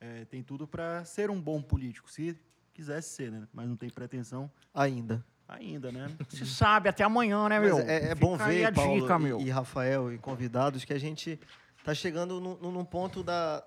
[0.00, 2.34] é, tem tudo para ser um bom político, se
[2.72, 3.46] quisesse ser, né?
[3.52, 5.24] Mas não tem pretensão Ainda.
[5.46, 6.08] Ainda, né?
[6.30, 7.76] Se sabe, até amanhã, né, meu?
[7.78, 11.40] Mas é, é bom ver, Paulo dica, e- e, Rafael e convidados, que a gente
[11.76, 13.64] está chegando num, num ponto da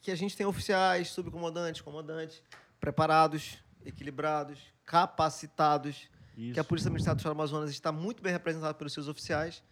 [0.00, 2.40] que a gente tem oficiais, subcomandantes, comandantes
[2.78, 6.60] preparados, equilibrados, capacitados, que Isso.
[6.60, 9.62] a Polícia Militar do Estado do Amazonas está muito bem representada pelos seus oficiais.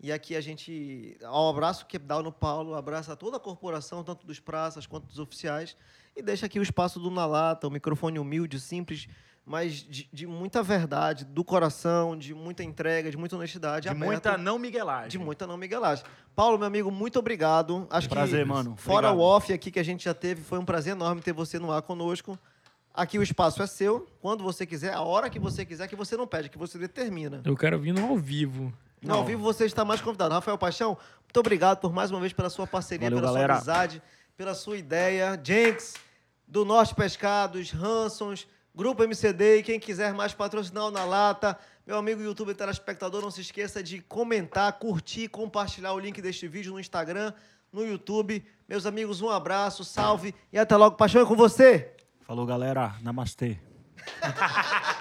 [0.00, 4.26] E aqui a gente, ao abraço que dá no Paulo, abraça toda a corporação, tanto
[4.26, 5.76] dos praças quanto dos oficiais,
[6.14, 9.08] e deixa aqui o espaço do Na Lata, o microfone humilde, simples,
[9.44, 13.84] mas de, de muita verdade, do coração, de muita entrega, de muita honestidade.
[13.84, 15.08] De aberto, muita não miguelagem.
[15.08, 16.04] de muita não miguelagem.
[16.36, 17.86] Paulo, meu amigo, muito obrigado.
[17.90, 18.76] Acho Prazer, que, mano.
[18.76, 19.18] Fora Obrigado.
[19.18, 21.72] o off aqui que a gente já teve, foi um prazer enorme ter você no
[21.72, 22.38] ar conosco.
[22.94, 26.16] Aqui o espaço é seu, quando você quiser, a hora que você quiser, que você
[26.16, 27.40] não pede, que você determina.
[27.44, 28.72] Eu quero vir no ao vivo.
[29.02, 30.34] No ao vivo você está mais convidado.
[30.34, 33.60] Rafael Paixão, muito obrigado por mais uma vez pela sua parceria, Valeu, pela galera.
[33.60, 34.02] sua amizade,
[34.36, 35.40] pela sua ideia.
[35.42, 35.94] Jenks,
[36.46, 41.58] do Norte Pescados, Hansons, Grupo MCD e quem quiser mais patrocinar o na lata.
[41.86, 46.72] Meu amigo youtuber telespectador, não se esqueça de comentar, curtir, compartilhar o link deste vídeo
[46.72, 47.32] no Instagram,
[47.72, 48.44] no YouTube.
[48.68, 50.96] Meus amigos, um abraço, salve e até logo.
[50.96, 51.92] Paixão é com você.
[52.20, 52.94] Falou, galera.
[53.02, 53.58] Namastê.